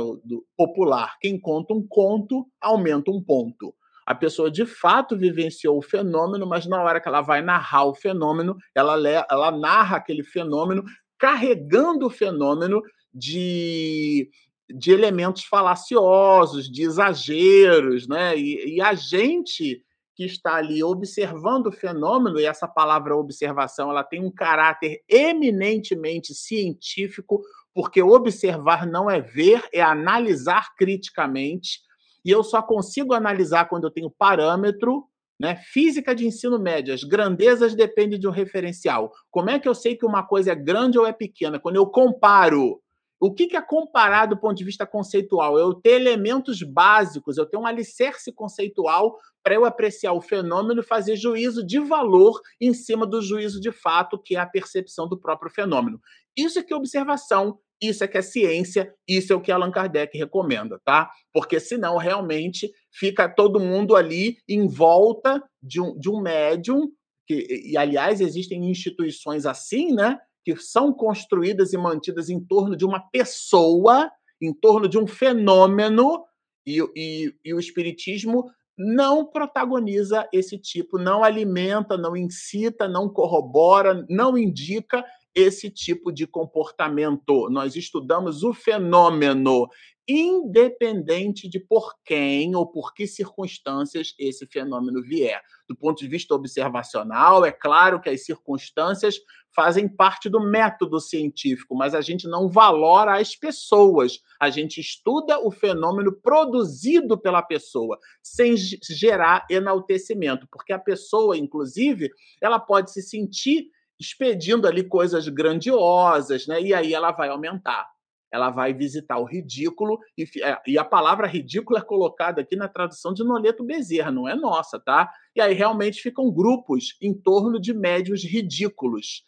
[0.56, 3.72] popular: quem conta um conto, aumenta um ponto.
[4.04, 7.94] A pessoa de fato vivenciou o fenômeno, mas na hora que ela vai narrar o
[7.94, 8.96] fenômeno, ela,
[9.30, 10.82] ela narra aquele fenômeno
[11.16, 12.82] carregando o fenômeno
[13.14, 14.28] de
[14.70, 18.36] de elementos falaciosos, de exageros, né?
[18.36, 19.82] E, e, a gente
[20.14, 26.34] que está ali observando o fenômeno, e essa palavra observação ela tem um caráter eminentemente
[26.34, 27.40] científico,
[27.74, 31.80] porque observar não é ver, é analisar criticamente.
[32.24, 35.04] E eu só consigo analisar quando eu tenho parâmetro,
[35.40, 35.56] né?
[35.56, 39.10] Física de ensino médio, as grandezas dependem de um referencial.
[39.30, 41.58] Como é que eu sei que uma coisa é grande ou é pequena?
[41.58, 42.81] Quando eu comparo
[43.22, 45.56] o que, é comparar do ponto de vista conceitual?
[45.56, 50.84] Eu ter elementos básicos, eu ter um alicerce conceitual para eu apreciar o fenômeno e
[50.84, 55.16] fazer juízo de valor em cima do juízo de fato, que é a percepção do
[55.16, 56.00] próprio fenômeno.
[56.36, 59.70] Isso é que é observação, isso é que é ciência, isso é o que Allan
[59.70, 61.08] Kardec recomenda, tá?
[61.32, 66.90] Porque senão realmente fica todo mundo ali em volta de um, de um médium,
[67.24, 70.18] que, e aliás existem instituições assim, né?
[70.44, 76.24] Que são construídas e mantidas em torno de uma pessoa, em torno de um fenômeno,
[76.66, 84.04] e, e, e o Espiritismo não protagoniza esse tipo, não alimenta, não incita, não corrobora,
[84.08, 85.04] não indica
[85.34, 87.48] esse tipo de comportamento.
[87.50, 89.68] Nós estudamos o fenômeno,
[90.08, 95.40] independente de por quem ou por que circunstâncias esse fenômeno vier.
[95.68, 99.16] Do ponto de vista observacional, é claro que as circunstâncias
[99.54, 104.18] fazem parte do método científico, mas a gente não valora as pessoas.
[104.40, 112.10] A gente estuda o fenômeno produzido pela pessoa, sem gerar enaltecimento, porque a pessoa, inclusive,
[112.40, 113.66] ela pode se sentir
[114.02, 116.60] expedindo ali coisas grandiosas, né?
[116.60, 117.88] E aí ela vai aumentar.
[118.32, 122.66] Ela vai visitar o ridículo, e, é, e a palavra ridículo é colocada aqui na
[122.66, 125.10] tradução de Noleto Bezerra, não é nossa, tá?
[125.36, 129.22] E aí realmente ficam grupos em torno de médios ridículos,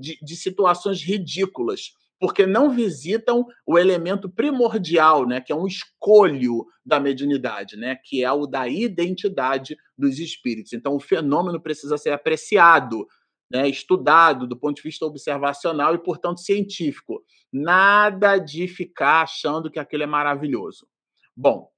[0.00, 6.66] de, de situações ridículas, porque não visitam o elemento primordial, né, que é um escolho
[6.84, 10.72] da mediunidade, né, que é o da identidade dos espíritos.
[10.72, 13.06] Então, o fenômeno precisa ser apreciado,
[13.50, 17.24] né, estudado do ponto de vista observacional e, portanto, científico.
[17.52, 20.86] Nada de ficar achando que aquilo é maravilhoso.
[21.34, 21.70] Bom,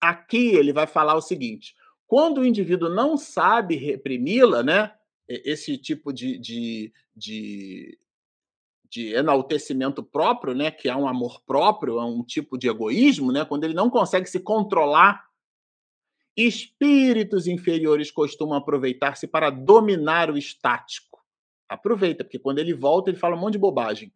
[0.00, 1.74] aqui ele vai falar o seguinte:
[2.06, 4.92] quando o indivíduo não sabe reprimi-la, né,
[5.28, 7.98] esse tipo de, de, de,
[8.90, 13.44] de enaltecimento próprio, né, que é um amor próprio, é um tipo de egoísmo, né,
[13.44, 15.24] quando ele não consegue se controlar
[16.36, 21.20] Espíritos inferiores costumam aproveitar-se para dominar o estático.
[21.68, 24.12] Aproveita, porque quando ele volta, ele fala um monte de bobagem.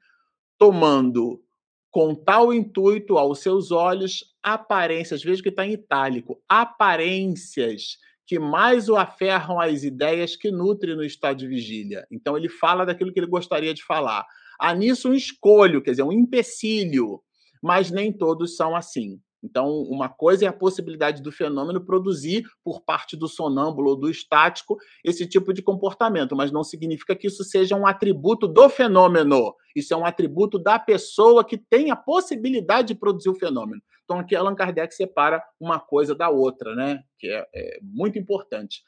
[0.59, 1.43] Tomando
[1.91, 8.89] com tal intuito aos seus olhos aparências, veja que está em itálico, aparências que mais
[8.89, 12.07] o aferram às ideias que nutre no estado de vigília.
[12.11, 14.27] Então ele fala daquilo que ele gostaria de falar.
[14.59, 17.23] Há nisso um escolho, quer dizer, um empecilho,
[17.63, 19.21] mas nem todos são assim.
[19.43, 24.11] Então, uma coisa é a possibilidade do fenômeno produzir, por parte do sonâmbulo ou do
[24.11, 29.55] estático, esse tipo de comportamento, mas não significa que isso seja um atributo do fenômeno.
[29.75, 33.83] Isso é um atributo da pessoa que tem a possibilidade de produzir o fenômeno.
[34.05, 37.03] Então, aqui Allan Kardec separa uma coisa da outra, né?
[37.19, 38.83] que é, é muito importante.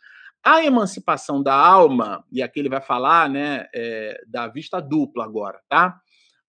[0.44, 5.60] A emancipação da alma, e aqui ele vai falar né, é, da vista dupla agora,
[5.68, 6.00] tá?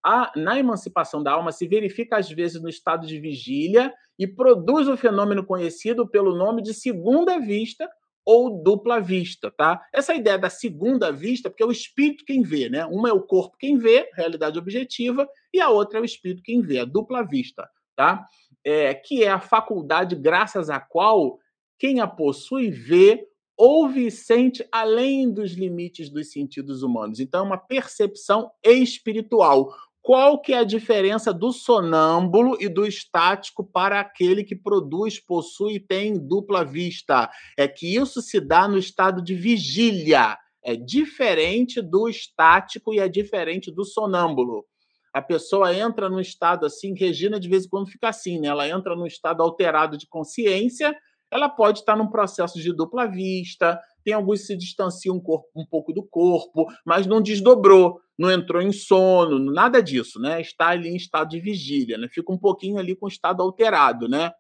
[0.04, 4.88] A, na emancipação da alma se verifica às vezes no estado de vigília e produz
[4.88, 7.90] o fenômeno conhecido pelo nome de segunda vista
[8.26, 9.82] ou dupla vista, tá?
[9.94, 12.86] Essa ideia da segunda vista, porque é o espírito quem vê, né?
[12.86, 16.62] Uma é o corpo quem vê, realidade objetiva, e a outra é o espírito quem
[16.62, 18.28] vê, a dupla vista, tá?
[18.64, 21.40] É, que é a faculdade graças à qual
[21.80, 23.26] quem a possui vê
[23.60, 27.20] ouve e sente além dos limites dos sentidos humanos.
[27.20, 29.76] Então, é uma percepção espiritual.
[30.02, 35.76] Qual que é a diferença do sonâmbulo e do estático para aquele que produz, possui
[35.76, 37.30] e tem dupla vista?
[37.58, 40.38] É que isso se dá no estado de vigília.
[40.64, 44.66] É diferente do estático e é diferente do sonâmbulo.
[45.14, 48.48] A pessoa entra num estado assim, Regina de vez em quando fica assim, né?
[48.48, 50.96] Ela entra num estado alterado de consciência,
[51.32, 55.48] ela pode estar num processo de dupla vista, tem alguns que se distanciam um, corpo,
[55.56, 60.42] um pouco do corpo, mas não desdobrou não entrou em sono, nada disso, né?
[60.42, 62.10] Está ali em estado de vigília, né?
[62.10, 64.34] Fica um pouquinho ali com o estado alterado, né?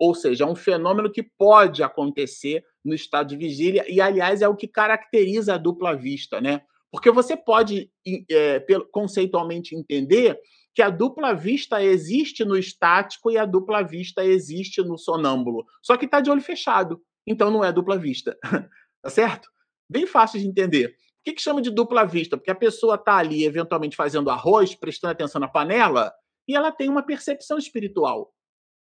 [0.00, 4.48] ou seja, é um fenômeno que pode acontecer no estado de vigília, e, aliás, é
[4.48, 6.62] o que caracteriza a dupla vista, né?
[6.90, 7.90] Porque você pode
[8.30, 10.38] é, conceitualmente entender
[10.74, 15.64] que a dupla vista existe no estático e a dupla vista existe no sonâmbulo.
[15.82, 18.36] Só que está de olho fechado, então não é dupla vista.
[19.02, 19.48] tá certo?
[19.88, 20.88] Bem fácil de entender.
[20.88, 22.36] O que, que chama de dupla vista?
[22.36, 26.12] Porque a pessoa está ali, eventualmente, fazendo arroz, prestando atenção na panela,
[26.46, 28.32] e ela tem uma percepção espiritual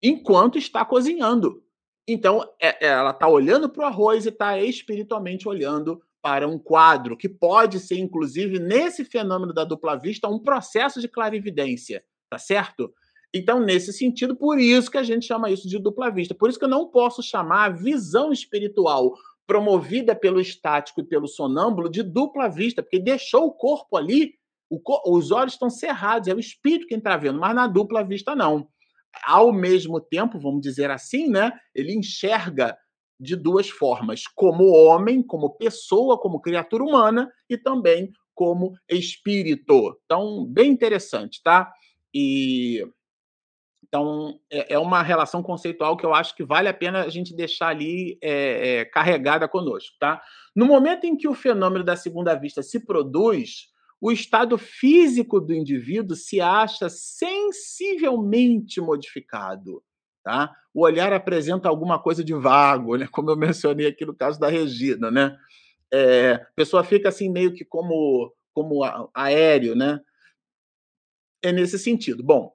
[0.02, 1.64] enquanto está cozinhando.
[2.08, 6.58] Então, é, é ela está olhando para o arroz e está espiritualmente olhando para um
[6.58, 12.38] quadro, que pode ser, inclusive, nesse fenômeno da dupla vista, um processo de clarividência, tá
[12.38, 12.94] certo?
[13.34, 16.36] Então, nesse sentido, por isso que a gente chama isso de dupla vista.
[16.36, 19.14] Por isso que eu não posso chamar a visão espiritual
[19.48, 24.34] promovida pelo estático e pelo sonâmbulo de dupla vista, porque deixou o corpo ali,
[24.70, 24.80] o
[25.14, 28.68] os olhos estão cerrados, é o espírito quem está vendo, mas na dupla vista não.
[29.26, 32.78] Ao mesmo tempo, vamos dizer assim, né, ele enxerga
[33.20, 40.00] de duas formas: como homem, como pessoa, como criatura humana e também como espírito.
[40.06, 41.72] Então, bem interessante, tá?
[42.14, 42.88] E
[43.92, 47.36] então é, é uma relação conceitual que eu acho que vale a pena a gente
[47.36, 50.22] deixar ali é, é, carregada conosco, tá?
[50.56, 53.70] No momento em que o fenômeno da segunda vista se produz,
[54.00, 59.84] o estado físico do indivíduo se acha sensivelmente modificado.
[60.24, 60.56] Tá?
[60.74, 63.08] O olhar apresenta alguma coisa de vago, né?
[63.12, 65.12] como eu mencionei aqui no caso da Regina.
[65.12, 65.38] Né?
[65.94, 68.84] É, a pessoa fica assim meio que como, como
[69.14, 69.76] aéreo.
[69.76, 70.00] Né?
[71.44, 72.24] É nesse sentido.
[72.24, 72.54] Bom,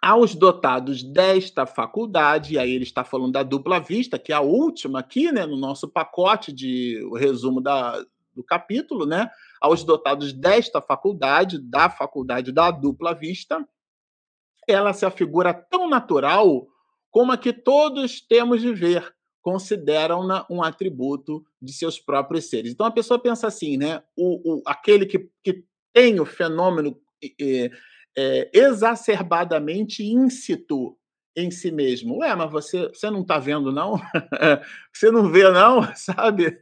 [0.00, 4.40] aos dotados desta faculdade, e aí ele está falando da dupla vista, que é a
[4.40, 9.28] última aqui né, no nosso pacote de resumo da, do capítulo, né?
[9.60, 13.66] Aos dotados desta faculdade, da faculdade da dupla vista,
[14.68, 16.66] ela se afigura tão natural
[17.10, 22.72] como a que todos temos de ver, consideram-na um atributo de seus próprios seres.
[22.72, 24.02] Então a pessoa pensa assim, né?
[24.16, 26.96] O, o aquele que, que tem o fenômeno
[28.18, 30.96] é, exacerbadamente íncito
[31.36, 32.18] em si mesmo.
[32.18, 33.94] Ué, mas você, você não está vendo, não?
[34.92, 35.82] você não vê, não?
[35.94, 36.58] Sabe?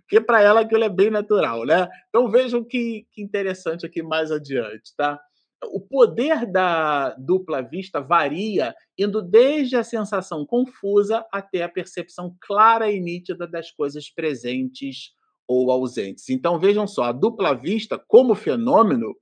[0.00, 1.86] Porque para ela aquilo é bem natural, né?
[2.08, 5.20] Então vejam que, que interessante aqui mais adiante, tá?
[5.64, 12.90] o poder da dupla vista varia, indo desde a sensação confusa até a percepção clara
[12.90, 15.12] e nítida das coisas presentes
[15.48, 16.28] ou ausentes.
[16.28, 19.14] Então vejam só, a dupla vista como fenômeno,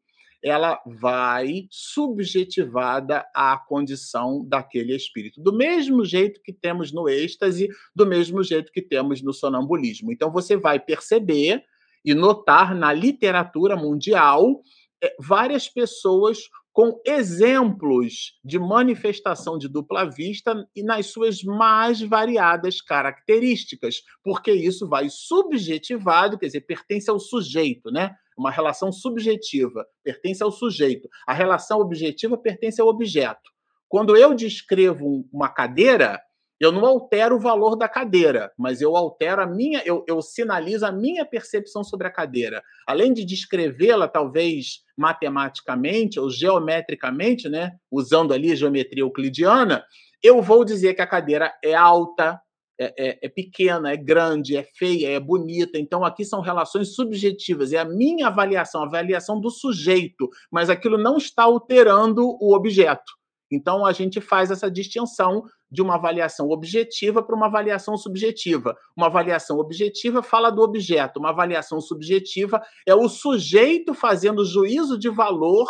[0.44, 7.66] ela vai subjetivada à condição daquele espírito, do mesmo jeito que temos no êxtase,
[7.96, 10.12] do mesmo jeito que temos no sonambulismo.
[10.12, 11.64] Então você vai perceber
[12.04, 14.60] e notar na literatura mundial
[15.02, 16.40] é, várias pessoas
[16.74, 24.86] com exemplos de manifestação de dupla vista e nas suas mais variadas características, porque isso
[24.86, 28.14] vai subjetivado, quer dizer, pertence ao sujeito, né?
[28.36, 31.08] Uma relação subjetiva pertence ao sujeito.
[31.26, 33.50] A relação objetiva pertence ao objeto.
[33.88, 36.20] Quando eu descrevo uma cadeira,
[36.60, 40.86] eu não altero o valor da cadeira, mas eu altero a minha, eu, eu sinalizo
[40.86, 42.62] a minha percepção sobre a cadeira.
[42.86, 49.84] Além de descrevê-la, talvez matematicamente ou geometricamente, né, usando ali geometria euclidiana,
[50.22, 52.40] eu vou dizer que a cadeira é alta,
[52.78, 55.78] é, é, é, pequena, é grande, é feia, é bonita.
[55.78, 60.98] Então, aqui são relações subjetivas, é a minha avaliação, a avaliação do sujeito, mas aquilo
[60.98, 63.12] não está alterando o objeto.
[63.50, 68.76] Então, a gente faz essa distinção de uma avaliação objetiva para uma avaliação subjetiva.
[68.96, 75.08] Uma avaliação objetiva fala do objeto, uma avaliação subjetiva é o sujeito fazendo juízo de
[75.08, 75.68] valor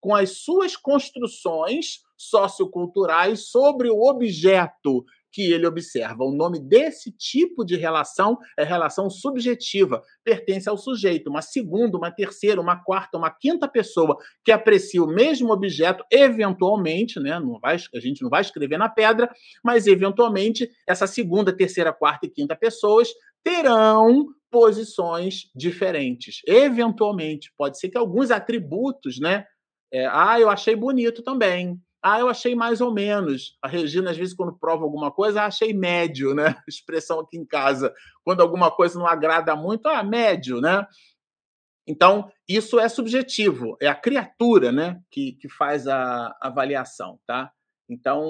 [0.00, 5.04] com as suas construções socioculturais sobre o objeto
[5.36, 6.24] que ele observa.
[6.24, 11.28] O nome desse tipo de relação é relação subjetiva, pertence ao sujeito.
[11.28, 17.20] Uma segunda, uma terceira, uma quarta, uma quinta pessoa que aprecia o mesmo objeto, eventualmente,
[17.20, 19.30] né, não vai, a gente não vai escrever na pedra,
[19.62, 23.10] mas eventualmente essa segunda, terceira, quarta e quinta pessoas
[23.44, 26.40] terão posições diferentes.
[26.46, 29.44] Eventualmente, pode ser que alguns atributos, né?
[29.92, 31.78] É, ah, eu achei bonito também.
[32.02, 33.56] Ah, eu achei mais ou menos.
[33.60, 36.56] A Regina, às vezes, quando prova alguma coisa, ah, achei médio, né?
[36.68, 37.92] Expressão aqui em casa.
[38.24, 40.86] Quando alguma coisa não agrada muito, ah, médio, né?
[41.86, 47.52] Então, isso é subjetivo, é a criatura né, que, que faz a avaliação, tá?
[47.88, 48.28] Então,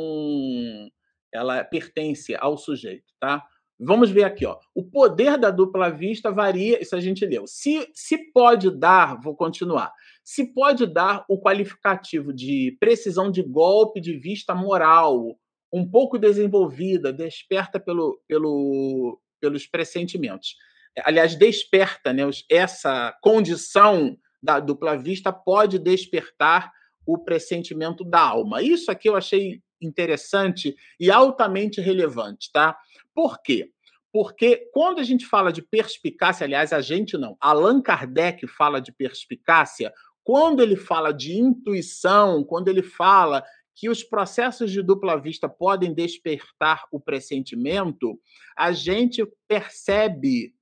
[1.32, 3.42] ela pertence ao sujeito, tá?
[3.78, 4.58] Vamos ver aqui, ó.
[4.74, 7.46] O poder da dupla vista varia, isso a gente leu.
[7.46, 9.92] Se, se pode dar, vou continuar.
[10.26, 15.38] Se pode dar o qualificativo de precisão de golpe de vista moral
[15.72, 20.56] um pouco desenvolvida, desperta pelo, pelo, pelos pressentimentos.
[21.04, 22.24] Aliás, desperta, né?
[22.50, 26.72] Essa condição da dupla vista pode despertar
[27.06, 28.60] o pressentimento da alma.
[28.60, 32.76] Isso aqui eu achei interessante e altamente relevante, tá?
[33.14, 33.70] Por quê?
[34.16, 38.90] Porque quando a gente fala de perspicácia, aliás, a gente não, Allan Kardec fala de
[38.90, 39.92] perspicácia,
[40.26, 43.44] quando ele fala de intuição, quando ele fala
[43.76, 48.20] que os processos de dupla vista podem despertar o pressentimento,
[48.58, 50.52] a gente percebe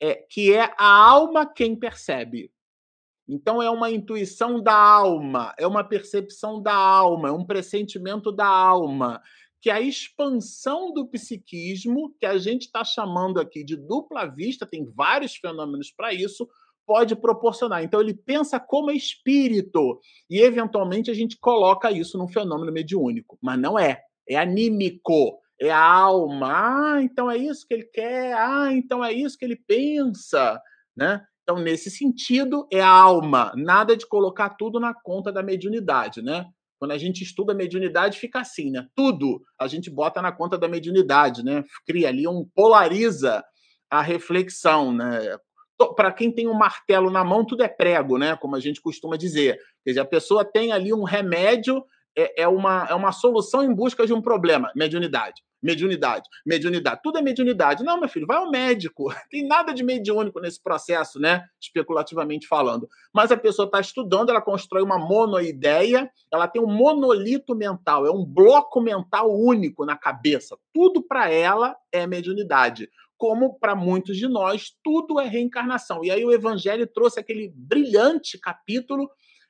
[0.00, 2.50] é, que é a alma quem percebe.
[3.28, 8.46] Então é uma intuição da alma, é uma percepção da alma, é um pressentimento da
[8.46, 9.22] alma,
[9.60, 14.82] que a expansão do psiquismo, que a gente está chamando aqui de dupla vista, tem
[14.82, 16.48] vários fenômenos para isso,
[16.86, 17.82] pode proporcionar.
[17.82, 23.58] Então ele pensa como espírito e eventualmente a gente coloca isso num fenômeno mediúnico, mas
[23.58, 26.48] não é, é anímico, é a alma.
[26.52, 28.34] Ah, então é isso que ele quer.
[28.34, 30.60] Ah, então é isso que ele pensa,
[30.96, 31.22] né?
[31.42, 36.46] Então, nesse sentido, é a alma, nada de colocar tudo na conta da mediunidade, né?
[36.78, 38.86] Quando a gente estuda a mediunidade, fica assim, né?
[38.94, 41.62] Tudo a gente bota na conta da mediunidade, né?
[41.86, 43.44] Cria ali um polariza
[43.90, 45.36] a reflexão, né?
[45.96, 48.36] Para quem tem um martelo na mão, tudo é prego, né?
[48.36, 49.58] Como a gente costuma dizer.
[49.84, 51.84] Quer dizer, a pessoa tem ali um remédio,
[52.16, 57.18] é, é uma, é uma solução em busca de um problema, mediunidade mediunidade, mediunidade, tudo
[57.18, 57.82] é mediunidade.
[57.82, 59.06] Não, meu filho, vai ao médico.
[59.30, 61.42] Tem nada de mediúnico nesse processo, né?
[61.58, 62.86] Especulativamente falando.
[63.14, 68.10] Mas a pessoa está estudando, ela constrói uma monoideia, ela tem um monolito mental, é
[68.10, 70.56] um bloco mental único na cabeça.
[70.72, 72.90] Tudo para ela é mediunidade.
[73.24, 76.04] Como para muitos de nós, tudo é reencarnação.
[76.04, 79.08] E aí o Evangelho trouxe aquele brilhante capítulo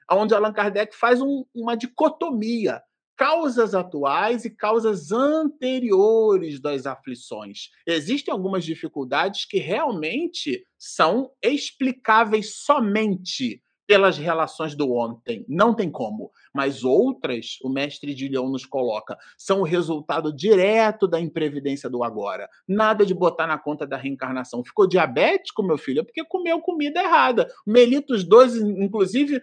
[0.08, 2.80] onde Allan Kardec faz um, uma dicotomia
[3.16, 7.70] causas atuais e causas anteriores das aflições.
[7.84, 15.44] Existem algumas dificuldades que realmente são explicáveis somente pelas relações do ontem.
[15.48, 16.30] Não tem como.
[16.52, 22.02] Mas outras, o mestre de Leão nos coloca, são o resultado direto da imprevidência do
[22.02, 22.48] agora.
[22.66, 24.64] Nada de botar na conta da reencarnação.
[24.64, 26.00] Ficou diabético, meu filho?
[26.00, 27.46] É porque comeu comida errada.
[27.66, 29.40] Melitos 2, inclusive,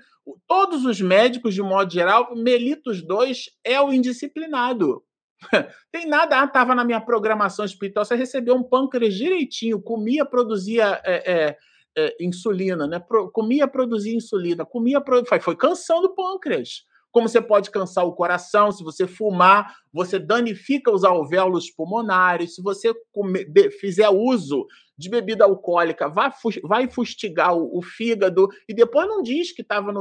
[0.48, 5.04] todos os médicos, de modo geral, Melitos 2 é o indisciplinado.
[5.92, 11.02] Tem nada, ah, estava na minha programação espiritual, você recebeu um pâncreas direitinho, comia, produzia
[11.04, 11.58] é, é,
[11.98, 13.00] é, insulina, né?
[13.00, 16.86] Pro, comia, produzia insulina, comia, foi, foi cansando o pâncreas.
[17.12, 22.56] Como você pode cansar o coração, se você fumar, você danifica os alvéolos pulmonares.
[22.56, 24.66] Se você comer, fizer uso
[24.98, 26.32] de bebida alcoólica, vai,
[26.64, 29.92] vai fustigar o, o fígado e depois não diz que estava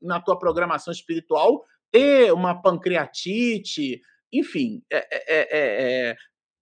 [0.00, 1.62] na tua programação espiritual
[1.92, 4.00] ter uma pancreatite,
[4.32, 5.48] enfim, é, é,
[6.10, 6.16] é,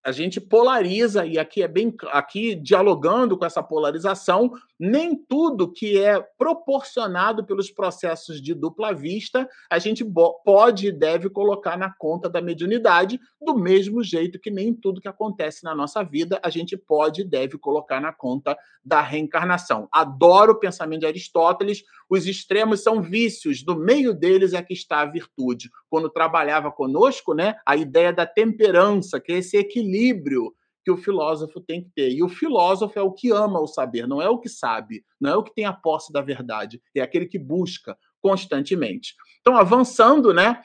[0.04, 5.98] a gente polariza e aqui é bem aqui dialogando com essa polarização, nem tudo que
[5.98, 10.04] é proporcionado pelos processos de dupla vista a gente
[10.44, 15.08] pode e deve colocar na conta da mediunidade, do mesmo jeito que nem tudo que
[15.08, 19.88] acontece na nossa vida a gente pode e deve colocar na conta da reencarnação.
[19.90, 25.00] Adoro o pensamento de Aristóteles, os extremos são vícios, no meio deles é que está
[25.00, 25.70] a virtude.
[25.88, 29.93] Quando trabalhava conosco, né, a ideia da temperança, que é esse equilíbrio
[30.84, 32.10] que o filósofo tem que ter.
[32.10, 35.30] E o filósofo é o que ama o saber, não é o que sabe, não
[35.30, 39.14] é o que tem a posse da verdade, é aquele que busca constantemente.
[39.40, 40.62] Então, avançando, né?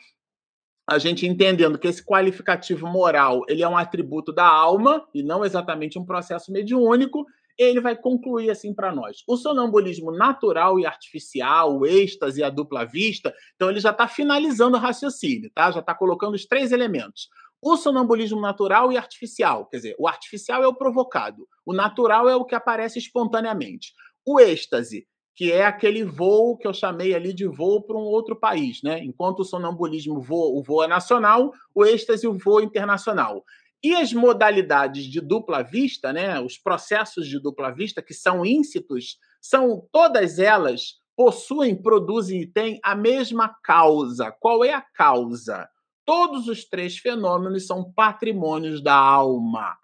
[0.90, 5.46] A gente entendendo que esse qualificativo moral ele é um atributo da alma e não
[5.46, 7.26] exatamente um processo mediúnico,
[7.60, 9.18] ele vai concluir assim para nós.
[9.28, 14.08] O sonambulismo natural e artificial, o êxtase e a dupla vista, então ele já está
[14.08, 15.70] finalizando o raciocínio, tá?
[15.70, 17.28] Já está colocando os três elementos.
[17.62, 22.36] O sonambulismo natural e artificial, quer dizer, o artificial é o provocado, o natural é
[22.36, 23.94] o que aparece espontaneamente.
[24.26, 25.06] O êxtase,
[25.36, 29.04] que é aquele voo que eu chamei ali de voo para um outro país, né?
[29.04, 33.44] Enquanto o sonambulismo voa, o voo é nacional, o êxtase o voo internacional.
[33.84, 39.18] E as modalidades de dupla vista, né, os processos de dupla vista que são íncitos,
[39.42, 44.32] são todas elas possuem, produzem e têm a mesma causa.
[44.40, 45.70] Qual é a causa?
[46.10, 49.78] Todos os três fenômenos são patrimônios da alma.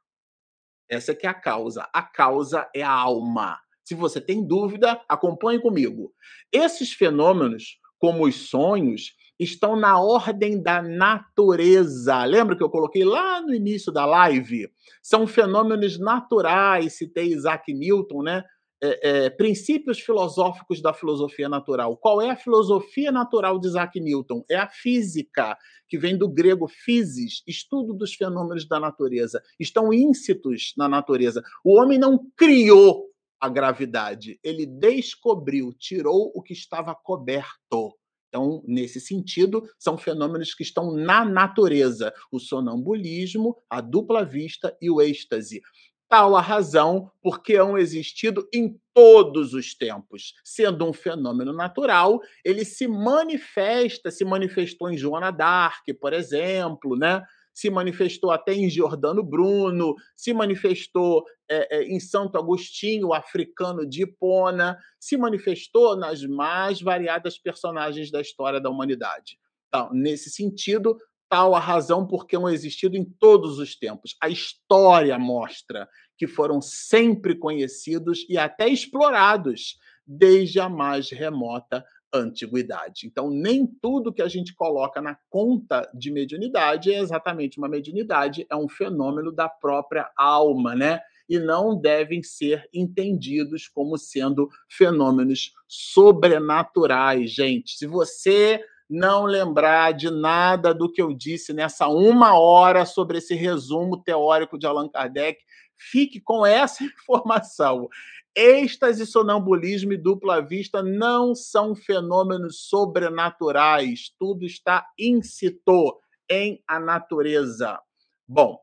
[0.90, 1.88] Essa que é a causa.
[1.94, 3.60] A causa é a alma.
[3.84, 6.12] Se você tem dúvida, acompanhe comigo.
[6.52, 12.26] Esses fenômenos, como os sonhos, estão na ordem da natureza.
[12.26, 14.68] Lembra que eu coloquei lá no início da live?
[15.04, 18.44] São fenômenos naturais, citei Isaac Newton, né?
[18.86, 21.98] É, é, princípios filosóficos da filosofia natural.
[21.98, 24.44] Qual é a filosofia natural de Isaac Newton?
[24.50, 25.58] É a física,
[25.88, 29.42] que vem do grego physis, estudo dos fenômenos da natureza.
[29.60, 31.44] Estão íncitos na natureza.
[31.64, 33.06] O homem não criou
[33.40, 37.94] a gravidade, ele descobriu, tirou o que estava coberto.
[38.28, 44.90] Então, nesse sentido, são fenômenos que estão na natureza: o sonambulismo, a dupla vista e
[44.90, 45.62] o êxtase.
[46.08, 50.34] Tal a razão porque hão existido em todos os tempos.
[50.44, 57.24] Sendo um fenômeno natural, ele se manifesta, se manifestou em Joana d'Arc, por exemplo, né?
[57.56, 64.04] se manifestou até em Giordano Bruno, se manifestou é, é, em Santo Agostinho, africano de
[64.04, 69.40] Hipona, se manifestou nas mais variadas personagens da história da humanidade.
[69.70, 70.98] Então, nesse sentido,
[71.30, 74.16] tal a razão por que não existido em todos os tempos.
[74.22, 83.06] A história mostra que foram sempre conhecidos e até explorados desde a mais remota antiguidade.
[83.06, 88.46] Então, nem tudo que a gente coloca na conta de mediunidade é exatamente uma mediunidade,
[88.50, 91.02] é um fenômeno da própria alma, né?
[91.28, 97.78] E não devem ser entendidos como sendo fenômenos sobrenaturais, gente.
[97.78, 103.34] Se você não lembrar de nada do que eu disse nessa uma hora sobre esse
[103.34, 105.40] resumo teórico de Allan Kardec,
[105.78, 107.88] fique com essa informação.
[108.36, 114.12] Êxtase, sonambulismo e dupla vista não são fenômenos sobrenaturais.
[114.20, 115.98] Tudo está incito
[116.30, 117.80] em a natureza.
[118.28, 118.60] Bom,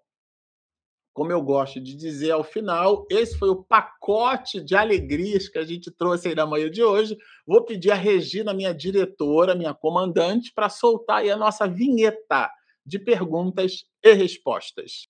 [1.13, 5.65] como eu gosto de dizer ao final, esse foi o pacote de alegrias que a
[5.65, 7.17] gente trouxe aí na manhã de hoje.
[7.47, 12.51] Vou pedir a Regina, minha diretora, minha comandante, para soltar aí a nossa vinheta
[12.85, 15.07] de perguntas e respostas.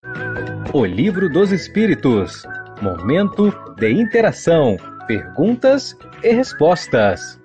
[0.74, 2.42] O Livro dos Espíritos
[2.82, 4.76] Momento de interação,
[5.06, 7.38] perguntas e respostas.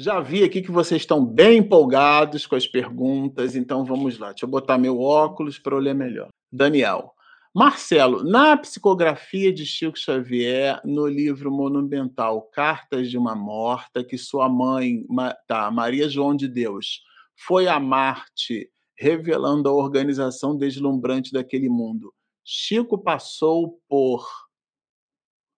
[0.00, 4.30] Já vi aqui que vocês estão bem empolgados com as perguntas, então vamos lá.
[4.30, 6.30] Deixa eu botar meu óculos para ler melhor.
[6.50, 7.12] Daniel.
[7.54, 14.48] Marcelo, na psicografia de Chico Xavier, no livro monumental Cartas de uma Morta, que sua
[14.48, 15.04] mãe,
[15.46, 17.02] tá, Maria João de Deus,
[17.36, 22.10] foi a Marte, revelando a organização deslumbrante daquele mundo.
[22.42, 24.26] Chico passou por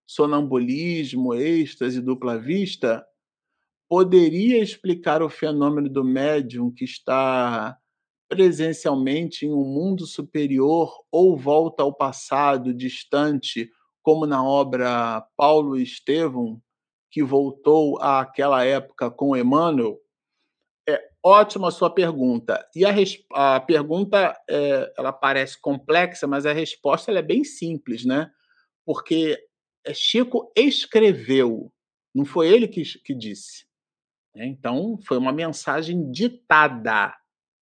[0.05, 3.07] sonambulismo, êxtase, dupla vista,
[3.93, 7.77] poderia explicar o fenômeno do médium que está
[8.27, 13.71] presencialmente em um mundo superior ou volta ao passado distante,
[14.01, 16.59] como na obra Paulo Estevão,
[17.11, 20.01] que voltou àquela época com Emmanuel?
[21.23, 22.67] Ótima sua pergunta.
[22.75, 22.95] E a,
[23.35, 28.31] a pergunta é, ela parece complexa, mas a resposta é bem simples, né?
[28.87, 29.39] Porque
[29.85, 31.71] é, Chico escreveu,
[32.15, 33.71] não foi ele que, que disse.
[34.35, 34.47] Né?
[34.47, 37.15] Então, foi uma mensagem ditada.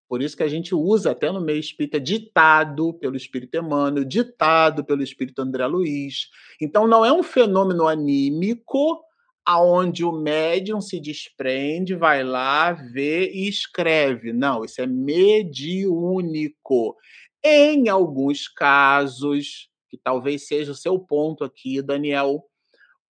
[0.07, 4.84] Por isso que a gente usa até no meio espírita ditado pelo Espírito Emmanuel, ditado
[4.84, 6.30] pelo Espírito André Luiz.
[6.59, 9.03] Então, não é um fenômeno anímico
[9.45, 14.32] aonde o médium se desprende, vai lá, vê e escreve.
[14.32, 16.55] Não, isso é mediúnico.
[17.43, 22.43] Em alguns casos, que talvez seja o seu ponto aqui, Daniel,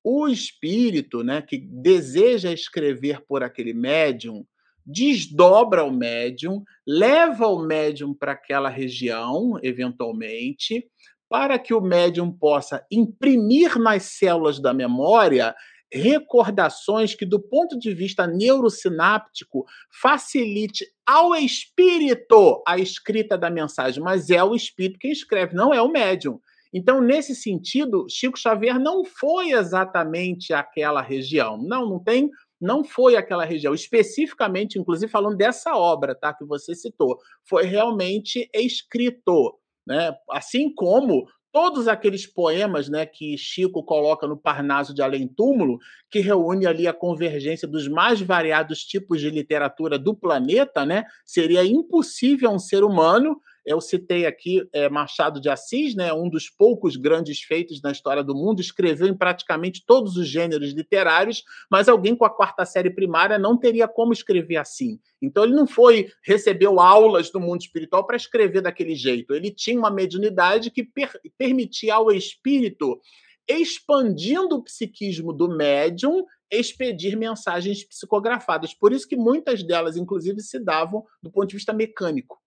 [0.03, 4.45] o espírito, né, que deseja escrever por aquele médium,
[4.85, 10.87] desdobra o médium, leva o médium para aquela região, eventualmente,
[11.29, 15.55] para que o médium possa imprimir nas células da memória
[15.91, 19.65] recordações que, do ponto de vista neurosináptico,
[20.01, 25.81] facilite ao espírito a escrita da mensagem, mas é o espírito quem escreve, não é
[25.81, 26.39] o médium.
[26.73, 31.57] Então, nesse sentido, Chico Xavier não foi exatamente aquela região.
[31.57, 32.29] Não, não tem,
[32.61, 33.73] não foi aquela região.
[33.73, 37.17] Especificamente, inclusive, falando dessa obra, tá, que você citou,
[37.47, 39.57] foi realmente escrito,
[39.87, 40.15] né?
[40.29, 46.19] Assim como todos aqueles poemas né, que Chico coloca no Parnaso de Além Túmulo, que
[46.19, 52.51] reúne ali a convergência dos mais variados tipos de literatura do planeta, né, seria impossível
[52.51, 57.41] um ser humano eu citei aqui é, Machado de Assis, né, um dos poucos grandes
[57.41, 62.25] feitos na história do mundo, escreveu em praticamente todos os gêneros literários, mas alguém com
[62.25, 64.99] a quarta série primária não teria como escrever assim.
[65.21, 69.33] Então ele não foi, recebeu aulas do mundo espiritual para escrever daquele jeito.
[69.33, 72.99] Ele tinha uma mediunidade que per permitia ao espírito,
[73.47, 78.73] expandindo o psiquismo do médium, expedir mensagens psicografadas.
[78.73, 82.39] Por isso que muitas delas, inclusive, se davam do ponto de vista mecânico.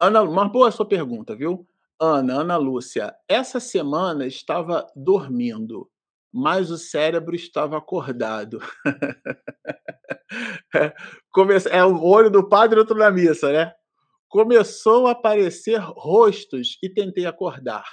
[0.00, 1.66] Ana, uma boa sua pergunta, viu?
[2.00, 5.90] Ana, Ana Lúcia, essa semana estava dormindo.
[6.32, 8.60] mas o cérebro estava acordado.
[11.32, 11.68] Começa...
[11.70, 13.72] É o olho do padre outro na missa, né?
[14.28, 17.84] Começou a aparecer rostos e tentei acordar.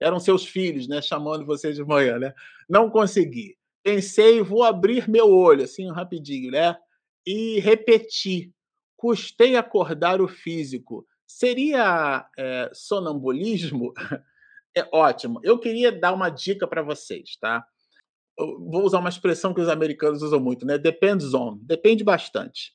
[0.00, 1.02] Eram seus filhos, né?
[1.02, 2.32] Chamando você de manhã, né?
[2.68, 3.56] Não consegui.
[3.82, 6.76] Pensei, vou abrir meu olho, assim, rapidinho, né?
[7.26, 8.52] E repeti.
[8.96, 11.04] Custei acordar o físico.
[11.26, 13.92] Seria é, sonambulismo?
[14.78, 15.40] É ótimo.
[15.42, 17.64] Eu queria dar uma dica para vocês, tá?
[18.38, 20.76] Eu vou usar uma expressão que os americanos usam muito, né?
[20.76, 21.56] Depends on.
[21.62, 22.74] Depende bastante.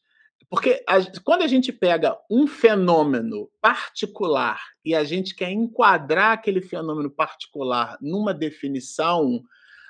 [0.49, 6.62] Porque a, quando a gente pega um fenômeno particular e a gente quer enquadrar aquele
[6.62, 9.43] fenômeno particular numa definição,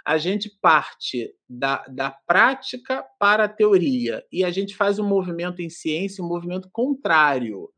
[0.05, 5.61] a gente parte da, da prática para a teoria e a gente faz um movimento
[5.61, 7.69] em ciência, um movimento contrário,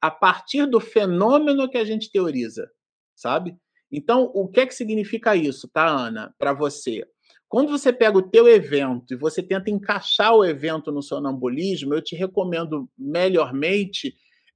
[0.00, 2.70] a partir do fenômeno que a gente teoriza,
[3.14, 3.56] sabe?
[3.92, 7.04] Então, o que é que significa isso, tá, Ana, para você?
[7.48, 12.00] Quando você pega o teu evento e você tenta encaixar o evento no sonambulismo, eu
[12.00, 14.14] te recomendo melhormente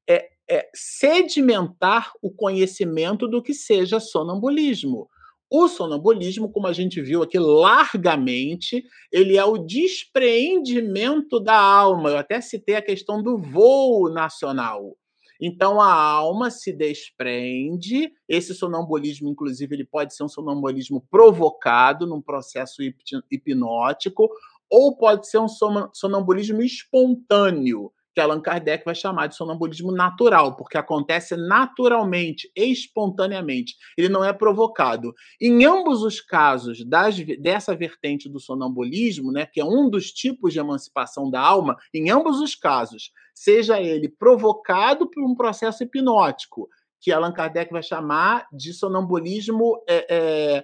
[0.09, 5.09] é, é sedimentar o conhecimento do que seja sonambulismo.
[5.51, 12.11] O sonambulismo, como a gente viu aqui largamente, ele é o despreendimento da alma.
[12.11, 14.97] Eu até citei a questão do voo nacional.
[15.41, 18.13] Então a alma se desprende.
[18.29, 22.83] Esse sonambulismo, inclusive, ele pode ser um sonambulismo provocado num processo
[23.31, 24.29] hipnótico,
[24.71, 25.49] ou pode ser um
[25.93, 33.75] sonambulismo espontâneo, que Allan Kardec vai chamar de sonambulismo natural, porque acontece naturalmente, espontaneamente.
[33.99, 35.13] Ele não é provocado.
[35.41, 40.53] Em ambos os casos das, dessa vertente do sonambulismo, né, que é um dos tipos
[40.53, 46.69] de emancipação da alma, em ambos os casos, seja ele provocado por um processo hipnótico,
[47.01, 50.63] que Allan Kardec vai chamar de sonambulismo é,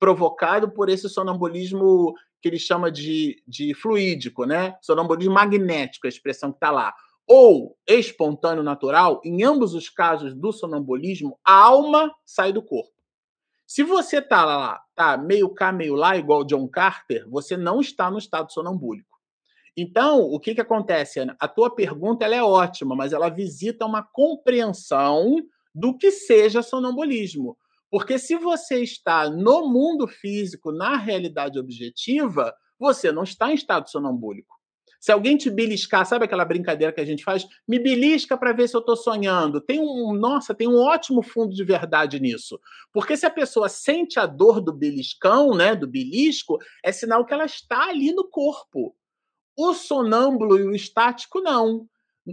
[0.00, 4.76] provocado por esse sonambulismo que ele chama de, de fluídico, né?
[4.80, 6.94] Sonambulismo magnético, a expressão que está lá.
[7.26, 12.90] Ou espontâneo natural, em ambos os casos do sonambulismo, a alma sai do corpo.
[13.66, 18.10] Se você está lá, tá meio cá, meio lá, igual John Carter, você não está
[18.10, 19.20] no estado sonambúlico.
[19.76, 21.36] Então, o que, que acontece, Ana?
[21.38, 25.36] A tua pergunta ela é ótima, mas ela visita uma compreensão
[25.72, 27.56] do que seja sonambulismo.
[27.90, 33.90] Porque se você está no mundo físico, na realidade objetiva, você não está em estado
[33.90, 34.60] sonambúlico.
[35.00, 37.46] Se alguém te beliscar, sabe aquela brincadeira que a gente faz?
[37.66, 39.58] Me belisca para ver se eu estou sonhando.
[39.58, 42.60] Tem um, nossa, tem um ótimo fundo de verdade nisso.
[42.92, 47.32] Porque se a pessoa sente a dor do beliscão, né, do belisco, é sinal que
[47.32, 48.94] ela está ali no corpo.
[49.56, 51.88] O sonâmbulo e o estático não.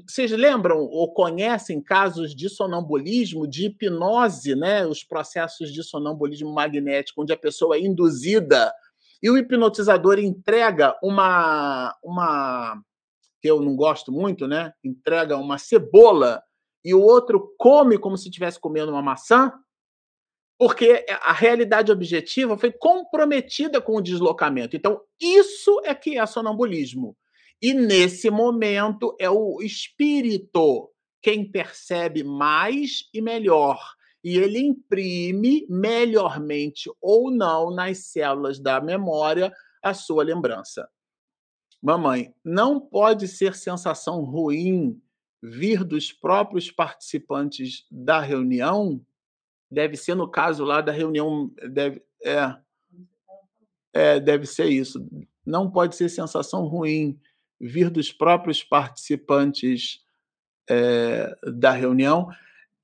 [0.06, 4.86] Vocês lembram ou conhecem casos de sonambulismo, de hipnose, né?
[4.86, 8.74] Os processos de sonambulismo magnético, onde a pessoa é induzida
[9.22, 12.82] e o hipnotizador entrega uma uma
[13.42, 14.74] que eu não gosto muito, né?
[14.84, 16.42] Entrega uma cebola
[16.84, 19.52] e o outro come como se estivesse comendo uma maçã,
[20.58, 24.76] porque a realidade objetiva foi comprometida com o deslocamento.
[24.76, 27.16] Então, isso é que é sonambulismo.
[27.62, 30.92] E nesse momento é o espírito
[31.22, 33.80] quem percebe mais e melhor.
[34.24, 39.52] E ele imprime melhormente ou não nas células da memória
[39.82, 40.88] a sua lembrança.
[41.82, 45.02] Mamãe, não pode ser sensação ruim
[45.42, 49.02] vir dos próprios participantes da reunião?
[49.70, 51.52] Deve ser no caso lá da reunião.
[51.72, 52.56] Deve, é,
[53.94, 55.08] é, deve ser isso.
[55.46, 57.20] Não pode ser sensação ruim
[57.60, 60.00] vir dos próprios participantes
[60.70, 62.30] é, da reunião.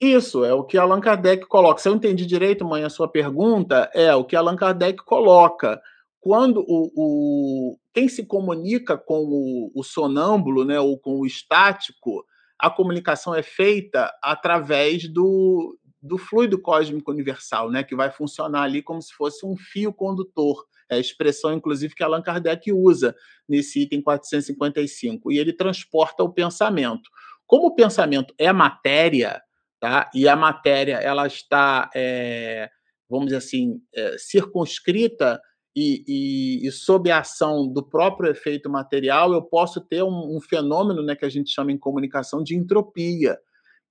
[0.01, 1.81] Isso é o que Allan Kardec coloca.
[1.81, 5.81] Se eu entendi direito, mãe, a sua pergunta, é o que Allan Kardec coloca.
[6.19, 12.25] Quando o, o quem se comunica com o, o sonâmbulo, né, ou com o estático,
[12.57, 18.81] a comunicação é feita através do, do fluido cósmico universal, né, que vai funcionar ali
[18.81, 20.65] como se fosse um fio condutor.
[20.93, 23.15] É a expressão, inclusive, que Allan Kardec usa
[23.47, 25.31] nesse item 455.
[25.31, 27.09] E ele transporta o pensamento.
[27.45, 29.41] Como o pensamento é matéria,
[29.79, 30.09] tá?
[30.13, 32.69] e a matéria ela está, é,
[33.09, 35.39] vamos dizer assim, é, circunscrita
[35.75, 40.39] e, e, e, sob a ação do próprio efeito material, eu posso ter um, um
[40.39, 43.37] fenômeno né, que a gente chama em comunicação de entropia.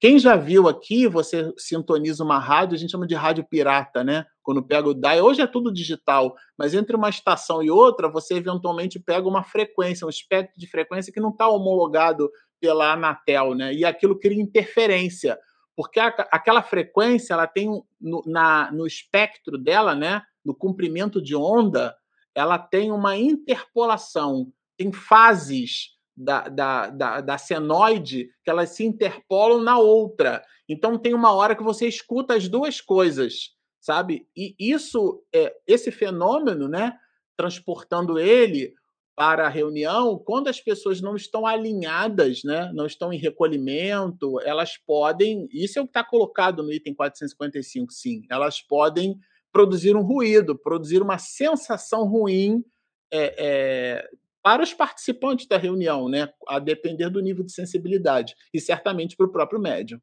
[0.02, 4.26] Quem já viu aqui, você sintoniza uma rádio, a gente chama de rádio pirata, né?
[4.42, 8.34] Quando pega o DAI, hoje é tudo digital, mas entre uma estação e outra, você
[8.34, 12.28] eventualmente pega uma frequência, um espectro de frequência que não está homologado
[12.60, 13.72] pela Anatel, né?
[13.72, 15.38] E aquilo cria interferência,
[15.76, 17.70] porque a, aquela frequência ela tem
[18.00, 20.20] no, na, no espectro dela, né?
[20.44, 21.96] no comprimento de onda,
[22.34, 29.62] ela tem uma interpolação, tem fases da, da, da, da senoide que elas se interpolam
[29.62, 30.42] na outra.
[30.68, 34.26] Então tem uma hora que você escuta as duas coisas, sabe?
[34.36, 36.96] E isso, é, esse fenômeno, né,
[37.36, 38.74] transportando ele
[39.14, 44.78] para a reunião, quando as pessoas não estão alinhadas, né, não estão em recolhimento, elas
[44.78, 49.18] podem, isso é o que está colocado no item 455, sim, elas podem
[49.52, 52.64] produzir um ruído, produzir uma sensação ruim
[53.12, 54.10] é, é,
[54.42, 59.26] para os participantes da reunião, né, a depender do nível de sensibilidade, e certamente para
[59.26, 60.00] o próprio médium.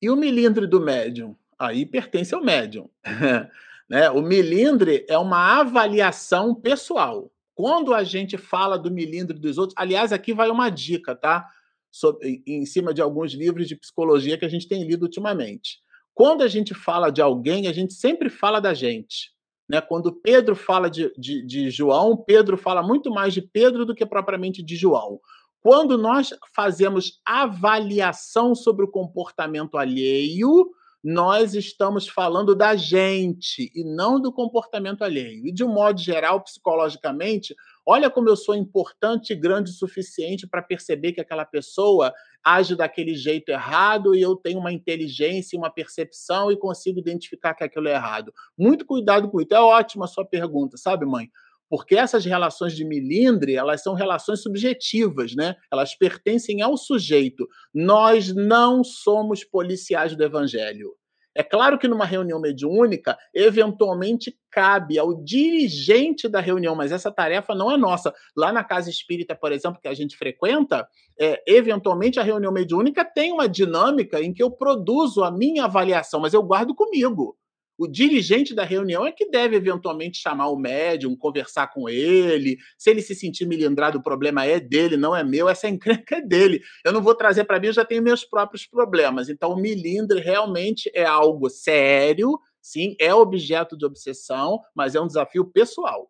[0.00, 1.36] E o milindre do médium?
[1.58, 2.88] Aí pertence ao médium.
[3.88, 4.10] né?
[4.10, 7.30] O milindre é uma avaliação pessoal.
[7.54, 11.46] Quando a gente fala do milindre dos outros, aliás, aqui vai uma dica, tá?
[11.90, 15.78] Sobre, em cima de alguns livros de psicologia que a gente tem lido ultimamente.
[16.14, 19.30] Quando a gente fala de alguém, a gente sempre fala da gente.
[19.68, 19.80] Né?
[19.80, 24.04] Quando Pedro fala de, de, de João, Pedro fala muito mais de Pedro do que
[24.04, 25.20] propriamente de João.
[25.60, 30.70] Quando nós fazemos avaliação sobre o comportamento alheio,
[31.02, 35.46] nós estamos falando da gente e não do comportamento alheio.
[35.46, 40.46] E de um modo geral, psicologicamente, olha como eu sou importante e grande o suficiente
[40.46, 42.14] para perceber que aquela pessoa
[42.44, 47.64] age daquele jeito errado e eu tenho uma inteligência, uma percepção e consigo identificar que
[47.64, 48.32] aquilo é errado.
[48.56, 49.52] Muito cuidado com isso.
[49.54, 51.28] É ótima a sua pergunta, sabe, mãe?
[51.72, 55.56] Porque essas relações de milindre, elas são relações subjetivas, né?
[55.72, 57.48] Elas pertencem ao sujeito.
[57.72, 60.90] Nós não somos policiais do evangelho.
[61.34, 67.54] É claro que numa reunião mediúnica, eventualmente cabe ao dirigente da reunião, mas essa tarefa
[67.54, 68.12] não é nossa.
[68.36, 70.86] Lá na casa espírita, por exemplo, que a gente frequenta,
[71.18, 76.20] é, eventualmente a reunião mediúnica tem uma dinâmica em que eu produzo a minha avaliação,
[76.20, 77.34] mas eu guardo comigo.
[77.82, 82.56] O dirigente da reunião é que deve eventualmente chamar o médium, conversar com ele.
[82.78, 85.48] Se ele se sentir milindrado, o problema é dele, não é meu.
[85.48, 86.62] Essa encrenca é dele.
[86.84, 89.28] Eu não vou trazer para mim, eu já tenho meus próprios problemas.
[89.28, 95.08] Então, o milindre realmente é algo sério, sim, é objeto de obsessão, mas é um
[95.08, 96.08] desafio pessoal.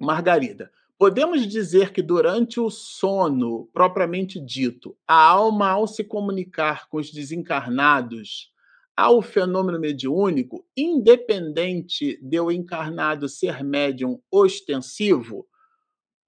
[0.00, 6.96] Margarida, podemos dizer que durante o sono propriamente dito, a alma, ao se comunicar com
[6.96, 8.50] os desencarnados,
[8.96, 15.46] ao fenômeno mediúnico, independente de o encarnado ser médium ostensivo?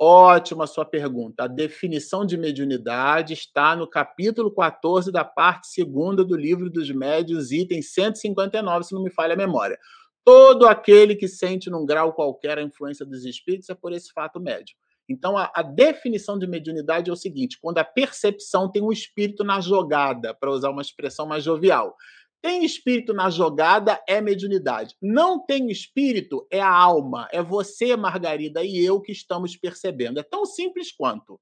[0.01, 1.45] Ótima sua pergunta.
[1.45, 7.51] A definição de mediunidade está no capítulo 14 da parte 2 do livro dos médios,
[7.51, 9.77] item 159, se não me falha a memória.
[10.25, 14.39] Todo aquele que sente num grau qualquer a influência dos espíritos é por esse fato
[14.39, 14.77] médio.
[15.09, 19.43] Então, a, a, definição de mediunidade é o seguinte: quando a percepção tem um espírito
[19.43, 21.97] na jogada, para usar uma expressão mais jovial.
[22.41, 24.95] Tem espírito na jogada é mediunidade.
[25.03, 27.29] Não tem espírito é a alma.
[27.33, 30.21] É você, Margarida, e eu que estamos percebendo.
[30.21, 31.41] É tão simples quanto.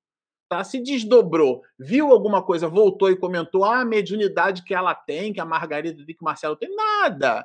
[0.48, 0.62] Tá?
[0.62, 5.40] Se desdobrou, viu alguma coisa, voltou e comentou ah, a mediunidade que ela tem, que
[5.40, 6.74] a Margarida tem, que o Marcelo tem.
[6.74, 7.44] Nada.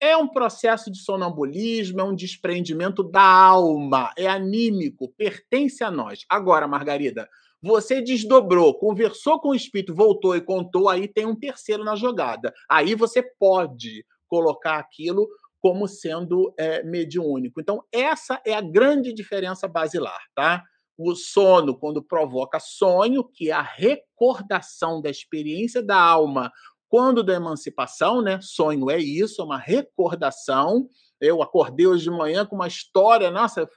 [0.00, 6.24] É um processo de sonambulismo, é um desprendimento da alma, é anímico, pertence a nós.
[6.28, 7.28] Agora, Margarida,
[7.62, 12.52] você desdobrou, conversou com o espírito, voltou e contou, aí tem um terceiro na jogada.
[12.70, 15.28] Aí você pode colocar aquilo
[15.60, 17.60] como sendo é, mediúnico.
[17.60, 20.62] Então, essa é a grande diferença basilar, tá?
[20.96, 26.52] O sono, quando provoca sonho, que é a recordação da experiência da alma
[26.88, 28.38] quando da emancipação, né?
[28.42, 30.88] Sonho é isso, é uma recordação.
[31.20, 33.68] Eu acordei hoje de manhã com uma história, nossa,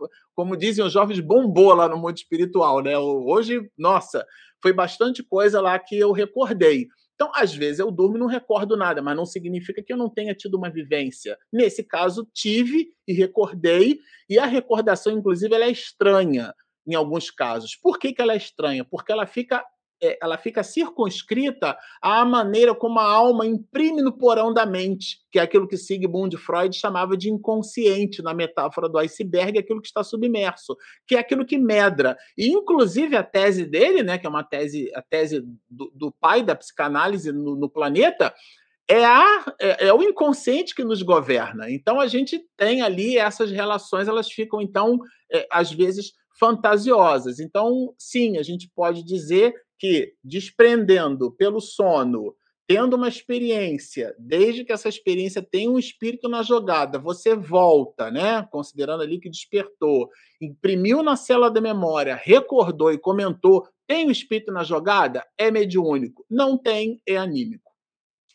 [0.42, 2.98] como dizem os jovens, bombou lá no mundo espiritual, né?
[2.98, 4.26] Hoje, nossa,
[4.60, 6.88] foi bastante coisa lá que eu recordei.
[7.14, 10.10] Então, às vezes eu durmo e não recordo nada, mas não significa que eu não
[10.10, 11.38] tenha tido uma vivência.
[11.54, 16.52] Nesse caso, tive e recordei, e a recordação, inclusive, ela é estranha
[16.88, 17.76] em alguns casos.
[17.76, 18.84] Por que, que ela é estranha?
[18.84, 19.64] Porque ela fica
[20.22, 25.42] ela fica circunscrita à maneira como a alma imprime no porão da mente, que é
[25.42, 30.76] aquilo que Sigmund Freud chamava de inconsciente, na metáfora do iceberg, aquilo que está submerso,
[31.08, 32.18] que é aquilo que medra.
[32.38, 36.44] E, inclusive, a tese dele, né, que é uma tese, a tese do, do pai
[36.44, 38.34] da psicanálise no, no planeta,
[38.92, 41.72] é, a, é, é, o inconsciente que nos governa.
[41.72, 45.00] Então a gente tem ali essas relações, elas ficam então
[45.32, 47.40] é, às vezes fantasiosas.
[47.40, 52.36] Então sim, a gente pode dizer que, desprendendo pelo sono,
[52.68, 58.48] tendo uma experiência, desde que essa experiência tenha um espírito na jogada, você volta, né?
[58.52, 60.08] Considerando ali que despertou,
[60.40, 65.26] imprimiu na célula da memória, recordou e comentou, tem um espírito na jogada?
[65.36, 66.24] É mediúnico.
[66.30, 67.71] Não tem, é anímico.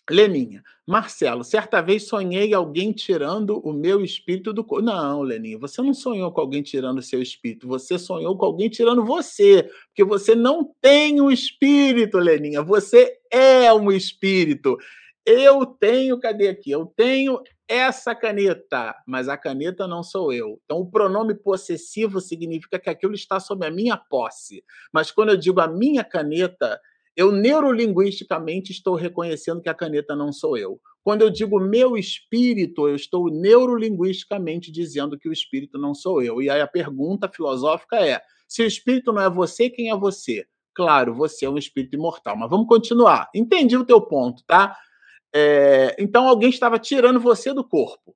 [0.09, 4.85] Leninha, Marcelo, certa vez sonhei alguém tirando o meu espírito do corpo.
[4.85, 8.69] Não, Leninha, você não sonhou com alguém tirando o seu espírito, você sonhou com alguém
[8.69, 14.79] tirando você, porque você não tem um espírito, Leninha, você é um espírito.
[15.25, 16.71] Eu tenho, cadê aqui?
[16.71, 20.61] Eu tenho essa caneta, mas a caneta não sou eu.
[20.65, 24.63] Então, o pronome possessivo significa que aquilo está sob a minha posse.
[24.93, 26.81] Mas quando eu digo a minha caneta,
[27.17, 30.79] eu neurolinguisticamente estou reconhecendo que a caneta não sou eu.
[31.03, 36.43] Quando eu digo meu espírito, eu estou neurolinguisticamente dizendo que o espírito não sou eu.
[36.43, 40.47] E aí a pergunta filosófica é: se o espírito não é você, quem é você?
[40.75, 42.37] Claro, você é um espírito imortal.
[42.37, 43.31] Mas vamos continuar.
[43.35, 44.77] Entendi o teu ponto, tá?
[45.35, 48.15] É, então alguém estava tirando você do corpo.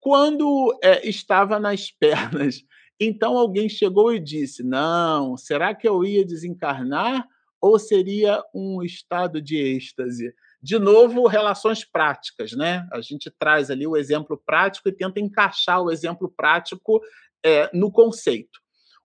[0.00, 2.62] Quando é, estava nas pernas,
[2.98, 7.26] então alguém chegou e disse: Não, será que eu ia desencarnar?
[7.60, 10.32] Ou seria um estado de êxtase?
[10.60, 12.86] De novo, relações práticas, né?
[12.92, 17.00] A gente traz ali o exemplo prático e tenta encaixar o exemplo prático
[17.44, 18.58] é, no conceito.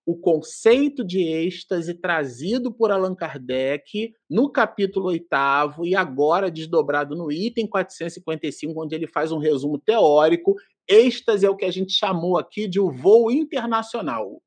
[0.05, 7.31] O conceito de êxtase trazido por Allan Kardec no capítulo oitavo e agora desdobrado no
[7.31, 10.55] item 455, onde ele faz um resumo teórico.
[10.89, 14.41] Êxtase é o que a gente chamou aqui de o voo internacional.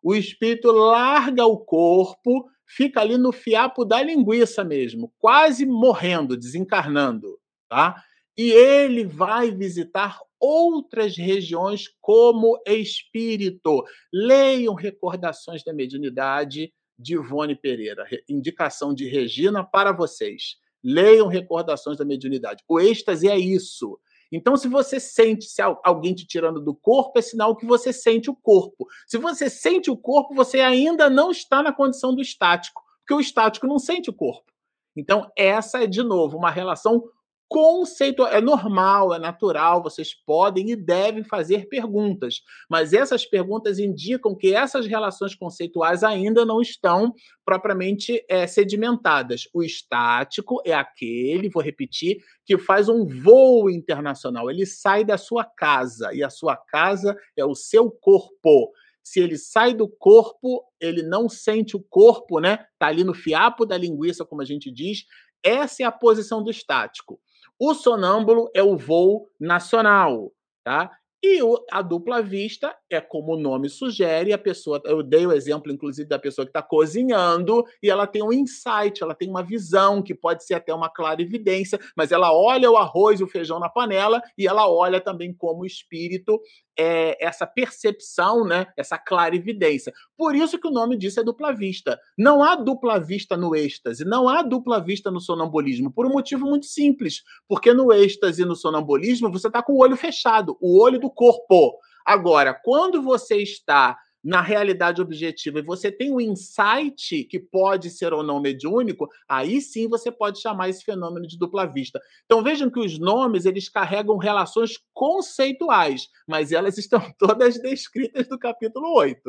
[0.00, 7.38] O espírito larga o corpo fica ali no fiapo da linguiça mesmo, quase morrendo, desencarnando,
[7.68, 8.02] tá?
[8.38, 13.84] E ele vai visitar outras regiões como espírito.
[14.12, 20.56] Leiam Recordações da Mediunidade de Ivone Pereira, indicação de Regina para vocês.
[20.82, 22.62] Leiam Recordações da Mediunidade.
[22.68, 23.98] O êxtase é isso.
[24.32, 28.30] Então, se você sente se alguém te tirando do corpo, é sinal que você sente
[28.30, 28.86] o corpo.
[29.06, 33.20] Se você sente o corpo, você ainda não está na condição do estático, porque o
[33.20, 34.50] estático não sente o corpo.
[34.96, 37.02] Então, essa é, de novo, uma relação
[37.50, 44.36] conceito é normal, é natural, vocês podem e devem fazer perguntas, mas essas perguntas indicam
[44.36, 47.12] que essas relações conceituais ainda não estão
[47.44, 49.48] propriamente é, sedimentadas.
[49.52, 54.48] O estático é aquele, vou repetir, que faz um voo internacional.
[54.48, 58.70] Ele sai da sua casa e a sua casa é o seu corpo.
[59.02, 62.64] Se ele sai do corpo, ele não sente o corpo, né?
[62.78, 65.04] Tá ali no fiapo da linguiça, como a gente diz.
[65.42, 67.18] Essa é a posição do estático.
[67.60, 70.32] O sonâmbulo é o voo nacional,
[70.64, 70.90] tá?
[71.22, 75.32] E o, a dupla vista é como o nome sugere, a pessoa, eu dei o
[75.32, 79.42] exemplo, inclusive, da pessoa que está cozinhando e ela tem um insight, ela tem uma
[79.42, 83.28] visão, que pode ser até uma clara evidência, mas ela olha o arroz e o
[83.28, 86.40] feijão na panela e ela olha também como espírito
[86.78, 89.92] é, essa percepção, né, essa clara evidência.
[90.16, 91.98] Por isso que o nome disso é dupla vista.
[92.16, 96.46] Não há dupla vista no êxtase, não há dupla vista no sonambulismo, por um motivo
[96.46, 100.80] muito simples, porque no êxtase e no sonambulismo você está com o olho fechado, o
[100.82, 101.78] olho do corpo.
[102.04, 108.12] Agora, quando você está na realidade objetiva e você tem um insight que pode ser
[108.12, 112.00] ou não mediúnico, aí sim você pode chamar esse fenômeno de dupla vista.
[112.26, 118.38] Então vejam que os nomes eles carregam relações conceituais, mas elas estão todas descritas no
[118.38, 119.20] capítulo 8.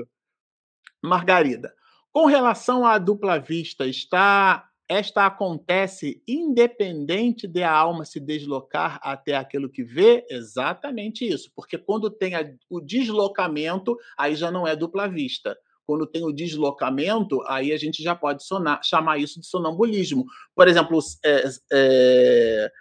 [1.01, 1.73] Margarida,
[2.11, 9.37] com relação à dupla vista, está esta acontece independente de a alma se deslocar até
[9.37, 10.25] aquilo que vê?
[10.29, 12.33] Exatamente isso, porque quando tem
[12.69, 15.57] o deslocamento, aí já não é dupla vista.
[15.85, 20.25] Quando tem o deslocamento, aí a gente já pode sonar, chamar isso de sonambulismo.
[20.53, 22.71] Por exemplo, é, é,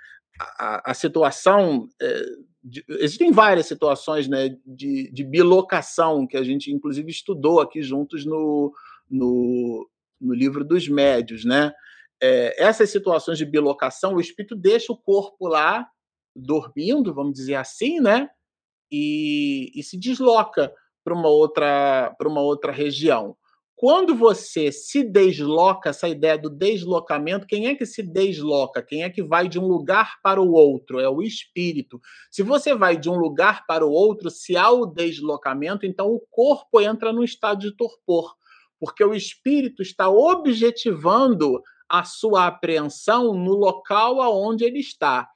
[0.59, 1.89] a, a, situação.
[2.03, 2.23] É,
[2.63, 8.27] de, existem várias situações né, de, de bilocação que a gente, inclusive, estudou aqui juntos
[8.27, 8.73] no,
[9.09, 9.89] no,
[10.21, 11.73] no livro dos médios, né?
[12.23, 15.89] É, essas situações de bilocação, o espírito deixa o corpo lá
[16.35, 18.29] dormindo, vamos dizer assim, né?
[18.91, 20.73] E, e se desloca
[21.05, 23.37] para uma outra para uma outra região.
[23.81, 28.83] Quando você se desloca, essa ideia do deslocamento, quem é que se desloca?
[28.83, 31.01] Quem é que vai de um lugar para o outro?
[31.01, 31.99] É o espírito.
[32.31, 36.21] Se você vai de um lugar para o outro, se há o deslocamento, então o
[36.31, 38.35] corpo entra no estado de torpor,
[38.79, 45.29] porque o espírito está objetivando a sua apreensão no local aonde ele está.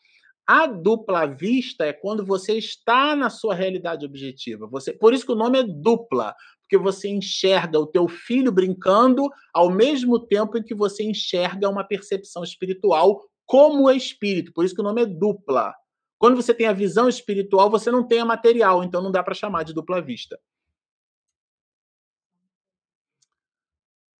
[0.46, 4.66] A dupla vista é quando você está na sua realidade objetiva.
[4.68, 9.28] Você, por isso que o nome é dupla, porque você enxerga o teu filho brincando
[9.52, 14.52] ao mesmo tempo em que você enxerga uma percepção espiritual como espírito.
[14.52, 15.74] Por isso que o nome é dupla.
[16.18, 19.34] Quando você tem a visão espiritual, você não tem a material, então não dá para
[19.34, 20.38] chamar de dupla vista.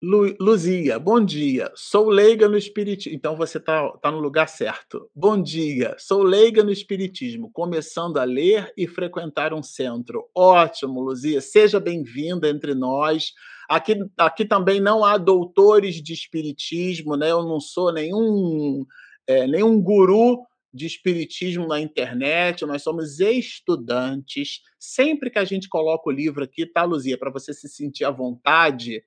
[0.05, 1.72] Lu, Luzia, bom dia.
[1.74, 3.16] Sou leiga no espiritismo.
[3.16, 5.09] Então você está tá no lugar certo.
[5.16, 5.97] Bom dia.
[5.98, 10.28] Sou leiga no espiritismo, começando a ler e frequentar um centro.
[10.35, 11.40] Ótimo, Luzia.
[11.40, 13.32] Seja bem-vinda entre nós.
[13.66, 17.31] Aqui, aqui também não há doutores de espiritismo, né?
[17.31, 18.85] Eu não sou nenhum,
[19.26, 24.60] é, nenhum guru de espiritismo na internet, nós somos estudantes.
[24.78, 28.10] Sempre que a gente coloca o livro aqui, tá, Luzia, para você se sentir à
[28.10, 29.02] vontade,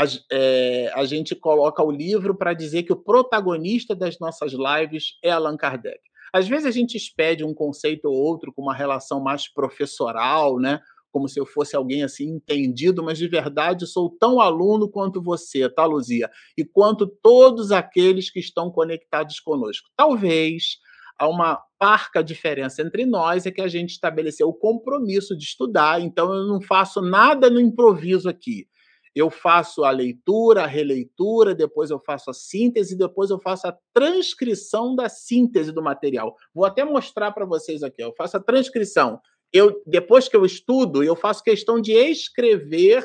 [0.00, 5.18] a, é, a gente coloca o livro para dizer que o protagonista das nossas lives
[5.22, 6.00] é Allan Kardec.
[6.32, 10.80] Às vezes a gente expede um conceito ou outro com uma relação mais professoral, né?
[11.12, 15.68] Como se eu fosse alguém assim entendido, mas de verdade sou tão aluno quanto você,
[15.68, 16.30] tá, Luzia?
[16.56, 19.90] E quanto todos aqueles que estão conectados conosco.
[19.96, 20.78] Talvez
[21.18, 26.00] há uma parca diferença entre nós é que a gente estabeleceu o compromisso de estudar,
[26.00, 28.66] então eu não faço nada no improviso aqui
[29.14, 33.76] eu faço a leitura, a releitura, depois eu faço a síntese, depois eu faço a
[33.92, 36.36] transcrição da síntese do material.
[36.54, 38.02] Vou até mostrar para vocês aqui.
[38.02, 39.20] Eu faço a transcrição.
[39.52, 43.04] Eu, depois que eu estudo, eu faço questão de escrever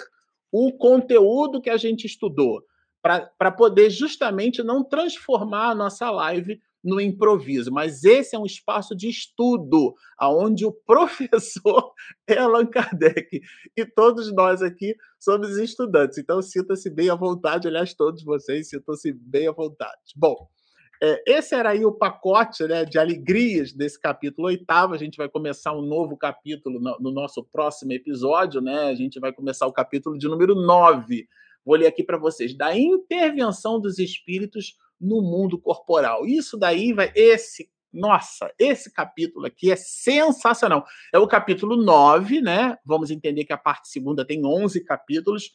[0.52, 2.64] o conteúdo que a gente estudou,
[3.02, 8.96] para poder justamente não transformar a nossa live no improviso, mas esse é um espaço
[8.96, 11.92] de estudo, aonde o professor
[12.28, 13.42] é Allan Kardec
[13.76, 16.20] e todos nós aqui somos estudantes.
[16.20, 20.14] Então sinta-se bem à vontade, aliás, todos vocês sintam-se bem à vontade.
[20.16, 20.48] Bom,
[21.02, 24.94] é, esse era aí o pacote né, de alegrias desse capítulo oitavo.
[24.94, 28.86] A gente vai começar um novo capítulo no, no nosso próximo episódio, né?
[28.86, 31.28] A gente vai começar o capítulo de número 9.
[31.66, 32.56] Vou ler aqui para vocês.
[32.56, 36.26] Da intervenção dos espíritos no mundo corporal.
[36.26, 37.12] Isso daí vai.
[37.16, 40.86] Esse, nossa, esse capítulo aqui é sensacional.
[41.14, 42.78] É o capítulo 9, né?
[42.86, 45.52] Vamos entender que a parte segunda tem 11 capítulos.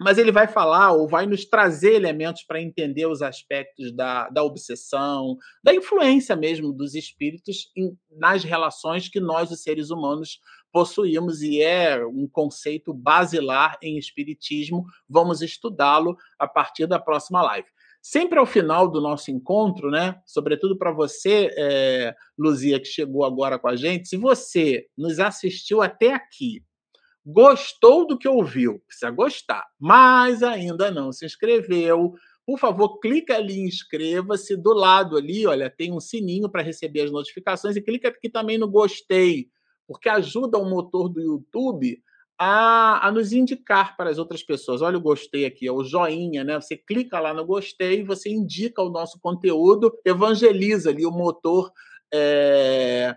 [0.00, 4.44] Mas ele vai falar ou vai nos trazer elementos para entender os aspectos da, da
[4.44, 10.38] obsessão, da influência mesmo dos espíritos em, nas relações que nós, os seres humanos,
[10.72, 14.84] possuímos, e é um conceito basilar em espiritismo.
[15.08, 17.68] Vamos estudá-lo a partir da próxima live.
[18.00, 20.20] Sempre ao final do nosso encontro, né?
[20.24, 25.82] Sobretudo para você, é, Luzia, que chegou agora com a gente, se você nos assistiu
[25.82, 26.62] até aqui,
[27.26, 32.14] gostou do que ouviu, precisa gostar, mas ainda não se inscreveu,
[32.48, 34.56] por favor, clica ali inscreva-se.
[34.56, 38.56] Do lado ali, olha, tem um sininho para receber as notificações e clica aqui também
[38.56, 39.48] no gostei,
[39.86, 42.02] porque ajuda o motor do YouTube
[42.38, 44.80] a, a, nos indicar para as outras pessoas.
[44.80, 46.60] Olha o gostei aqui, é o joinha, né?
[46.60, 51.72] Você clica lá no gostei, você indica o nosso conteúdo, evangeliza ali o motor
[52.14, 53.16] é,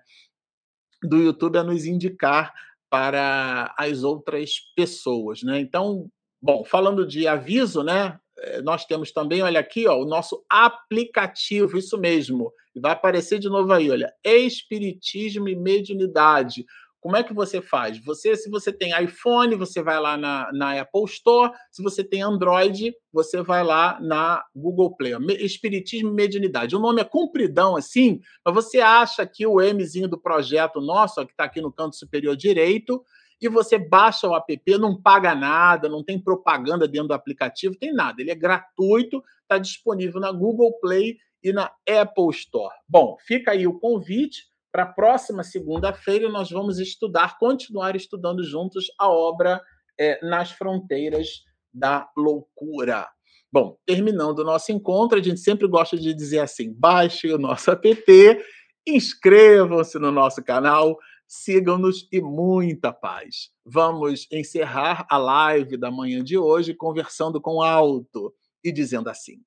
[1.04, 2.54] do YouTube a nos indicar
[2.90, 5.60] para as outras pessoas, né?
[5.60, 6.10] Então,
[6.42, 8.20] bom, falando de aviso, né?
[8.38, 12.52] Eh, nós temos também, olha aqui, ó, o nosso aplicativo, isso mesmo.
[12.76, 16.66] Vai aparecer de novo aí, olha, Espiritismo e Mediunidade.
[17.02, 17.98] Como é que você faz?
[18.06, 21.52] Você, se você tem iPhone, você vai lá na, na Apple Store.
[21.72, 25.14] Se você tem Android, você vai lá na Google Play.
[25.40, 26.76] Espiritismo e Mediunidade.
[26.76, 31.26] O nome é compridão assim, mas você acha que o Mzinho do projeto nosso, ó,
[31.26, 33.04] que está aqui no canto superior direito,
[33.42, 37.92] e você baixa o app, não paga nada, não tem propaganda dentro do aplicativo, tem
[37.92, 38.22] nada.
[38.22, 42.76] Ele é gratuito, está disponível na Google Play e na Apple Store.
[42.88, 48.86] Bom, fica aí o convite para a próxima segunda-feira, nós vamos estudar, continuar estudando juntos
[48.98, 49.62] a obra
[50.00, 51.44] é, Nas Fronteiras
[51.74, 53.08] da Loucura.
[53.52, 57.70] Bom, terminando o nosso encontro, a gente sempre gosta de dizer assim: baixe o nosso
[57.72, 58.44] app,
[58.88, 63.50] inscrevam-se no nosso canal, sigam-nos e muita paz.
[63.66, 68.34] Vamos encerrar a live da manhã de hoje conversando com alto
[68.64, 69.42] e dizendo assim: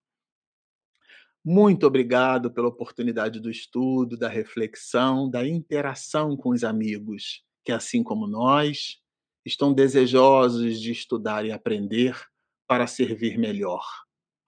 [1.45, 8.03] muito obrigado pela oportunidade do estudo, da reflexão, da interação com os amigos, que, assim
[8.03, 8.99] como nós,
[9.45, 12.19] estão desejosos de estudar e aprender
[12.67, 13.85] para servir melhor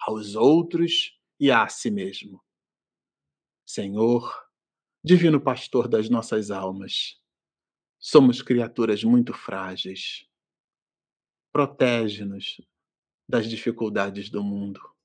[0.01, 2.43] aos outros e a si mesmo.
[3.67, 4.35] Senhor,
[5.05, 7.21] Divino Pastor das nossas almas,
[8.01, 10.27] somos criaturas muito frágeis.
[11.53, 12.59] Protege-nos
[13.29, 14.96] das dificuldades do mundo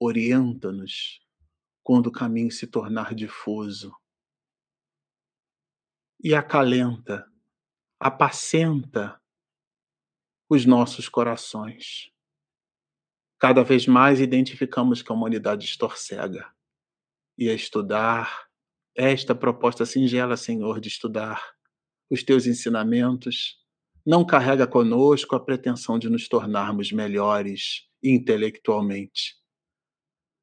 [0.00, 1.20] orienta-nos
[1.82, 3.94] quando o caminho se tornar difuso.
[6.22, 7.30] E acalenta,
[7.98, 9.20] apacenta
[10.48, 12.10] os nossos corações.
[13.38, 16.52] Cada vez mais identificamos que a humanidade estorcega
[17.38, 18.48] e a estudar
[18.94, 21.42] esta proposta singela, Senhor, de estudar
[22.10, 23.58] os teus ensinamentos,
[24.04, 29.39] não carrega conosco a pretensão de nos tornarmos melhores intelectualmente,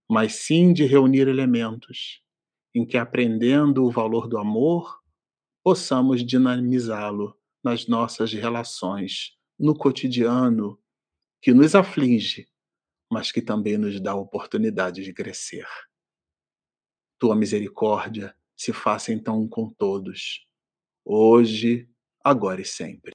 [0.10, 2.22] mas sim de reunir elementos
[2.74, 5.00] em que, aprendendo o valor do amor,
[5.64, 10.80] possamos dinamizá-lo nas nossas relações, no cotidiano,
[11.42, 12.48] que nos aflige,
[13.12, 15.68] mas que também nos dá a oportunidade de crescer.
[17.20, 20.48] Tua misericórdia se faça então com todos,
[21.04, 21.90] hoje,
[22.24, 23.12] agora e sempre.